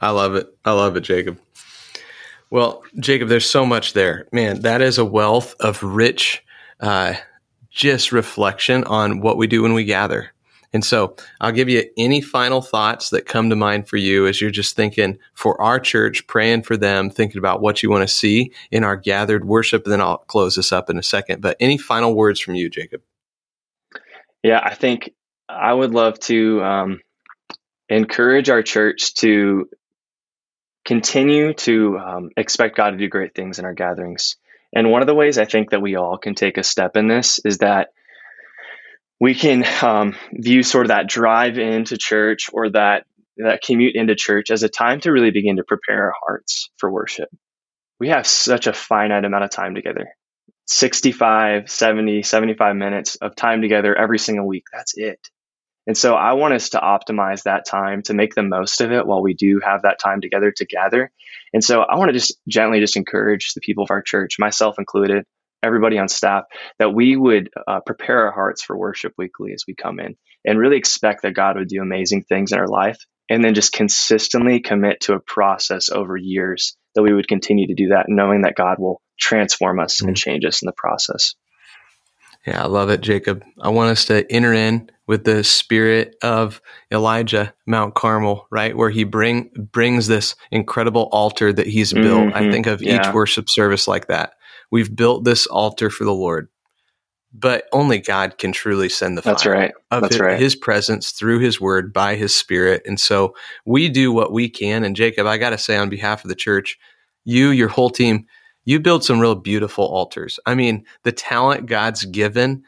I 0.00 0.10
love 0.10 0.34
it. 0.34 0.58
I 0.64 0.72
love 0.72 0.96
it, 0.96 1.02
Jacob. 1.02 1.38
Well, 2.50 2.82
Jacob, 2.98 3.28
there's 3.28 3.48
so 3.48 3.64
much 3.64 3.94
there, 3.94 4.26
man. 4.32 4.60
That 4.60 4.82
is 4.82 4.98
a 4.98 5.04
wealth 5.04 5.54
of 5.60 5.82
rich, 5.82 6.44
uh, 6.82 7.14
just 7.70 8.12
reflection 8.12 8.84
on 8.84 9.20
what 9.20 9.38
we 9.38 9.46
do 9.46 9.62
when 9.62 9.72
we 9.72 9.84
gather. 9.84 10.32
And 10.74 10.84
so 10.84 11.16
I'll 11.40 11.52
give 11.52 11.68
you 11.68 11.84
any 11.98 12.22
final 12.22 12.62
thoughts 12.62 13.10
that 13.10 13.26
come 13.26 13.50
to 13.50 13.56
mind 13.56 13.88
for 13.88 13.98
you 13.98 14.26
as 14.26 14.40
you're 14.40 14.50
just 14.50 14.74
thinking 14.74 15.18
for 15.34 15.60
our 15.60 15.78
church, 15.78 16.26
praying 16.26 16.62
for 16.62 16.78
them, 16.78 17.10
thinking 17.10 17.38
about 17.38 17.60
what 17.60 17.82
you 17.82 17.90
want 17.90 18.08
to 18.08 18.14
see 18.14 18.52
in 18.70 18.82
our 18.82 18.96
gathered 18.96 19.44
worship. 19.44 19.84
And 19.84 19.92
then 19.92 20.00
I'll 20.00 20.18
close 20.18 20.56
this 20.56 20.72
up 20.72 20.88
in 20.88 20.98
a 20.98 21.02
second. 21.02 21.42
But 21.42 21.58
any 21.60 21.76
final 21.76 22.14
words 22.14 22.40
from 22.40 22.54
you, 22.54 22.70
Jacob? 22.70 23.02
Yeah, 24.42 24.60
I 24.62 24.74
think 24.74 25.12
I 25.48 25.72
would 25.72 25.92
love 25.92 26.18
to 26.20 26.62
um, 26.62 27.00
encourage 27.88 28.48
our 28.48 28.62
church 28.62 29.14
to 29.16 29.68
continue 30.84 31.52
to 31.52 31.98
um, 31.98 32.30
expect 32.36 32.76
God 32.76 32.90
to 32.90 32.96
do 32.96 33.08
great 33.08 33.34
things 33.34 33.58
in 33.58 33.66
our 33.66 33.74
gatherings. 33.74 34.36
And 34.74 34.90
one 34.90 35.02
of 35.02 35.06
the 35.06 35.14
ways 35.14 35.38
I 35.38 35.44
think 35.44 35.70
that 35.70 35.82
we 35.82 35.96
all 35.96 36.18
can 36.18 36.34
take 36.34 36.56
a 36.56 36.62
step 36.62 36.96
in 36.96 37.08
this 37.08 37.40
is 37.44 37.58
that 37.58 37.88
we 39.20 39.34
can 39.34 39.64
um, 39.82 40.16
view 40.32 40.62
sort 40.62 40.86
of 40.86 40.88
that 40.88 41.08
drive 41.08 41.58
into 41.58 41.96
church 41.96 42.50
or 42.52 42.70
that 42.70 43.04
that 43.38 43.62
commute 43.62 43.94
into 43.94 44.14
church 44.14 44.50
as 44.50 44.62
a 44.62 44.68
time 44.68 45.00
to 45.00 45.10
really 45.10 45.30
begin 45.30 45.56
to 45.56 45.64
prepare 45.64 46.06
our 46.06 46.14
hearts 46.26 46.70
for 46.76 46.90
worship. 46.90 47.28
We 47.98 48.08
have 48.08 48.26
such 48.26 48.66
a 48.66 48.72
finite 48.72 49.24
amount 49.24 49.44
of 49.44 49.50
time 49.50 49.74
together 49.74 50.08
65, 50.66 51.70
70, 51.70 52.22
75 52.22 52.76
minutes 52.76 53.16
of 53.16 53.36
time 53.36 53.62
together 53.62 53.94
every 53.94 54.18
single 54.18 54.46
week. 54.46 54.64
That's 54.72 54.94
it. 54.96 55.20
And 55.86 55.96
so 55.96 56.14
I 56.14 56.34
want 56.34 56.54
us 56.54 56.70
to 56.70 56.78
optimize 56.78 57.42
that 57.42 57.66
time 57.66 58.02
to 58.02 58.14
make 58.14 58.34
the 58.34 58.42
most 58.42 58.80
of 58.80 58.92
it 58.92 59.06
while 59.06 59.22
we 59.22 59.34
do 59.34 59.60
have 59.64 59.82
that 59.82 59.98
time 59.98 60.20
together 60.20 60.52
to 60.52 60.64
gather. 60.64 61.10
And 61.52 61.62
so 61.62 61.80
I 61.80 61.96
want 61.96 62.10
to 62.10 62.18
just 62.18 62.38
gently 62.48 62.80
just 62.80 62.96
encourage 62.96 63.54
the 63.54 63.60
people 63.60 63.84
of 63.84 63.90
our 63.90 64.02
church, 64.02 64.38
myself 64.38 64.76
included, 64.78 65.24
everybody 65.62 65.98
on 65.98 66.08
staff, 66.08 66.44
that 66.78 66.94
we 66.94 67.16
would 67.16 67.50
uh, 67.66 67.80
prepare 67.84 68.26
our 68.26 68.32
hearts 68.32 68.62
for 68.62 68.76
worship 68.76 69.12
weekly 69.18 69.52
as 69.52 69.64
we 69.66 69.74
come 69.74 70.00
in 70.00 70.16
and 70.44 70.58
really 70.58 70.76
expect 70.76 71.22
that 71.22 71.34
God 71.34 71.56
would 71.56 71.68
do 71.68 71.82
amazing 71.82 72.22
things 72.22 72.52
in 72.52 72.58
our 72.58 72.68
life. 72.68 72.98
And 73.30 73.42
then 73.42 73.54
just 73.54 73.72
consistently 73.72 74.60
commit 74.60 75.00
to 75.02 75.14
a 75.14 75.20
process 75.20 75.88
over 75.88 76.16
years 76.16 76.76
that 76.94 77.02
we 77.02 77.14
would 77.14 77.28
continue 77.28 77.68
to 77.68 77.74
do 77.74 77.88
that, 77.88 78.06
knowing 78.08 78.42
that 78.42 78.56
God 78.56 78.78
will 78.78 79.00
transform 79.18 79.80
us 79.80 79.98
mm-hmm. 79.98 80.08
and 80.08 80.16
change 80.16 80.44
us 80.44 80.60
in 80.60 80.66
the 80.66 80.74
process. 80.76 81.34
Yeah, 82.46 82.64
I 82.64 82.66
love 82.66 82.90
it, 82.90 83.00
Jacob. 83.00 83.44
I 83.60 83.68
want 83.68 83.90
us 83.90 84.06
to 84.06 84.30
enter 84.30 84.52
in 84.52 84.90
with 85.06 85.24
the 85.24 85.44
spirit 85.44 86.16
of 86.22 86.60
Elijah, 86.90 87.54
Mount 87.66 87.94
Carmel, 87.94 88.46
right, 88.50 88.76
where 88.76 88.90
he 88.90 89.04
bring 89.04 89.50
brings 89.72 90.08
this 90.08 90.34
incredible 90.50 91.08
altar 91.12 91.52
that 91.52 91.66
he's 91.66 91.92
built. 91.92 92.28
Mm-hmm. 92.28 92.36
I 92.36 92.50
think 92.50 92.66
of 92.66 92.82
yeah. 92.82 93.08
each 93.08 93.14
worship 93.14 93.48
service 93.48 93.86
like 93.86 94.08
that. 94.08 94.32
We've 94.70 94.94
built 94.94 95.24
this 95.24 95.46
altar 95.46 95.88
for 95.90 96.04
the 96.04 96.14
Lord, 96.14 96.48
but 97.32 97.66
only 97.72 97.98
God 97.98 98.38
can 98.38 98.50
truly 98.50 98.88
send 98.88 99.16
the 99.16 99.22
That's 99.22 99.46
right. 99.46 99.72
Of 99.90 100.02
That's 100.02 100.14
his, 100.14 100.20
right. 100.20 100.40
His 100.40 100.56
presence 100.56 101.12
through 101.12 101.40
His 101.40 101.60
Word 101.60 101.92
by 101.92 102.16
His 102.16 102.34
Spirit, 102.34 102.82
and 102.86 102.98
so 102.98 103.34
we 103.64 103.88
do 103.88 104.12
what 104.12 104.32
we 104.32 104.48
can. 104.48 104.82
And 104.82 104.96
Jacob, 104.96 105.26
I 105.26 105.38
got 105.38 105.50
to 105.50 105.58
say, 105.58 105.76
on 105.76 105.90
behalf 105.90 106.24
of 106.24 106.28
the 106.28 106.34
church, 106.34 106.78
you, 107.24 107.50
your 107.50 107.68
whole 107.68 107.90
team 107.90 108.26
you 108.64 108.80
build 108.80 109.04
some 109.04 109.20
real 109.20 109.34
beautiful 109.34 109.84
altars. 109.84 110.38
I 110.46 110.54
mean, 110.54 110.84
the 111.02 111.12
talent 111.12 111.66
God's 111.66 112.04
given, 112.04 112.62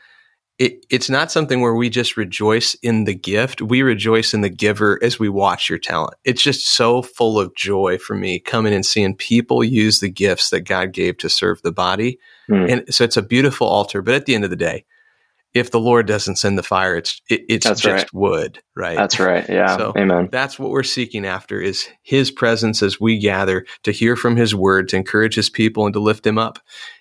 it, 0.59 0.87
it's 0.91 1.11
not 1.11 1.33
something 1.33 1.61
where 1.61 1.75
we 1.75 1.91
just 1.91 2.17
rejoice 2.17 2.75
in 2.75 3.05
the 3.05 3.15
gift. 3.15 3.61
We 3.61 3.83
rejoice 3.83 4.35
in 4.35 4.41
the 4.41 4.49
giver 4.49 5.03
as 5.03 5.19
we 5.19 5.29
watch 5.29 5.69
your 5.69 5.79
talent. 5.79 6.15
It's 6.25 6.43
just 6.43 6.69
so 6.69 7.03
full 7.03 7.41
of 7.41 7.55
joy 7.57 7.99
for 7.99 8.15
me 8.15 8.39
coming 8.39 8.73
and 8.73 8.87
seeing 8.87 9.17
people 9.17 9.65
use 9.65 10.01
the 10.01 10.11
gifts 10.11 10.51
that 10.51 10.61
God 10.61 10.93
gave 10.93 11.19
to 11.19 11.29
serve 11.29 11.63
the 11.63 11.73
body. 11.73 12.19
Mm. 12.49 12.73
And 12.73 12.95
so 12.95 13.05
it's 13.05 13.17
a 13.17 13.23
beautiful 13.23 13.67
altar. 13.67 14.01
But 14.01 14.15
at 14.15 14.27
the 14.27 14.35
end 14.35 14.45
of 14.45 14.51
the 14.51 14.57
day, 14.57 14.85
if 15.55 15.71
the 15.71 15.81
Lord 15.81 16.07
doesn't 16.07 16.37
send 16.37 16.59
the 16.59 16.63
fire, 16.63 16.97
it's 16.97 17.23
it, 17.31 17.43
it's 17.49 17.67
that's 17.67 17.81
just 17.81 18.05
right. 18.05 18.15
wood, 18.15 18.61
right? 18.75 18.97
That's 18.97 19.21
right. 19.21 19.49
Yeah. 19.49 19.77
So 19.77 19.93
Amen. 19.97 20.29
That's 20.31 20.59
what 20.59 20.71
we're 20.71 20.83
seeking 20.83 21.25
after 21.25 21.61
is 21.61 21.87
His 22.03 22.31
presence 22.31 22.83
as 22.83 23.01
we 23.01 23.19
gather 23.19 23.65
to 23.85 23.93
hear 23.93 24.17
from 24.17 24.37
His 24.37 24.55
word, 24.55 24.89
to 24.91 24.97
encourage 24.97 25.37
His 25.37 25.49
people, 25.49 25.87
and 25.87 25.93
to 25.95 26.01
lift 26.01 26.27
Him 26.27 26.39
up 26.39 26.59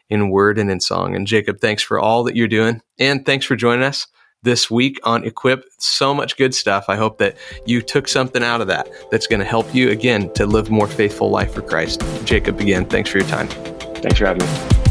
in 0.09 0.29
word 0.29 0.59
and 0.59 0.69
in 0.69 0.79
song. 0.79 1.15
And 1.15 1.25
Jacob, 1.25 1.59
thanks 1.59 1.81
for 1.81 1.99
all 1.99 2.23
that 2.23 2.35
you're 2.35 2.47
doing, 2.47 2.81
and 2.99 3.25
thanks 3.25 3.45
for 3.45 3.55
joining 3.55 3.83
us 3.83 4.07
this 4.43 4.69
week 4.69 4.99
on 5.03 5.23
Equip. 5.23 5.65
So 5.79 6.13
much 6.13 6.37
good 6.37 6.53
stuff. 6.53 6.85
I 6.89 6.95
hope 6.95 7.17
that 7.17 7.37
you 7.65 7.81
took 7.81 8.07
something 8.07 8.43
out 8.43 8.61
of 8.61 8.67
that 8.67 8.89
that's 9.09 9.25
going 9.25 9.39
to 9.39 9.45
help 9.45 9.73
you 9.73 9.89
again 9.89 10.31
to 10.33 10.45
live 10.45 10.69
more 10.69 10.87
faithful 10.87 11.29
life 11.29 11.53
for 11.53 11.61
Christ. 11.61 12.03
Jacob, 12.25 12.59
again, 12.59 12.85
thanks 12.85 13.09
for 13.09 13.17
your 13.17 13.27
time. 13.27 13.47
Thanks 13.47 14.19
for 14.19 14.27
having 14.27 14.45
me. 14.45 14.82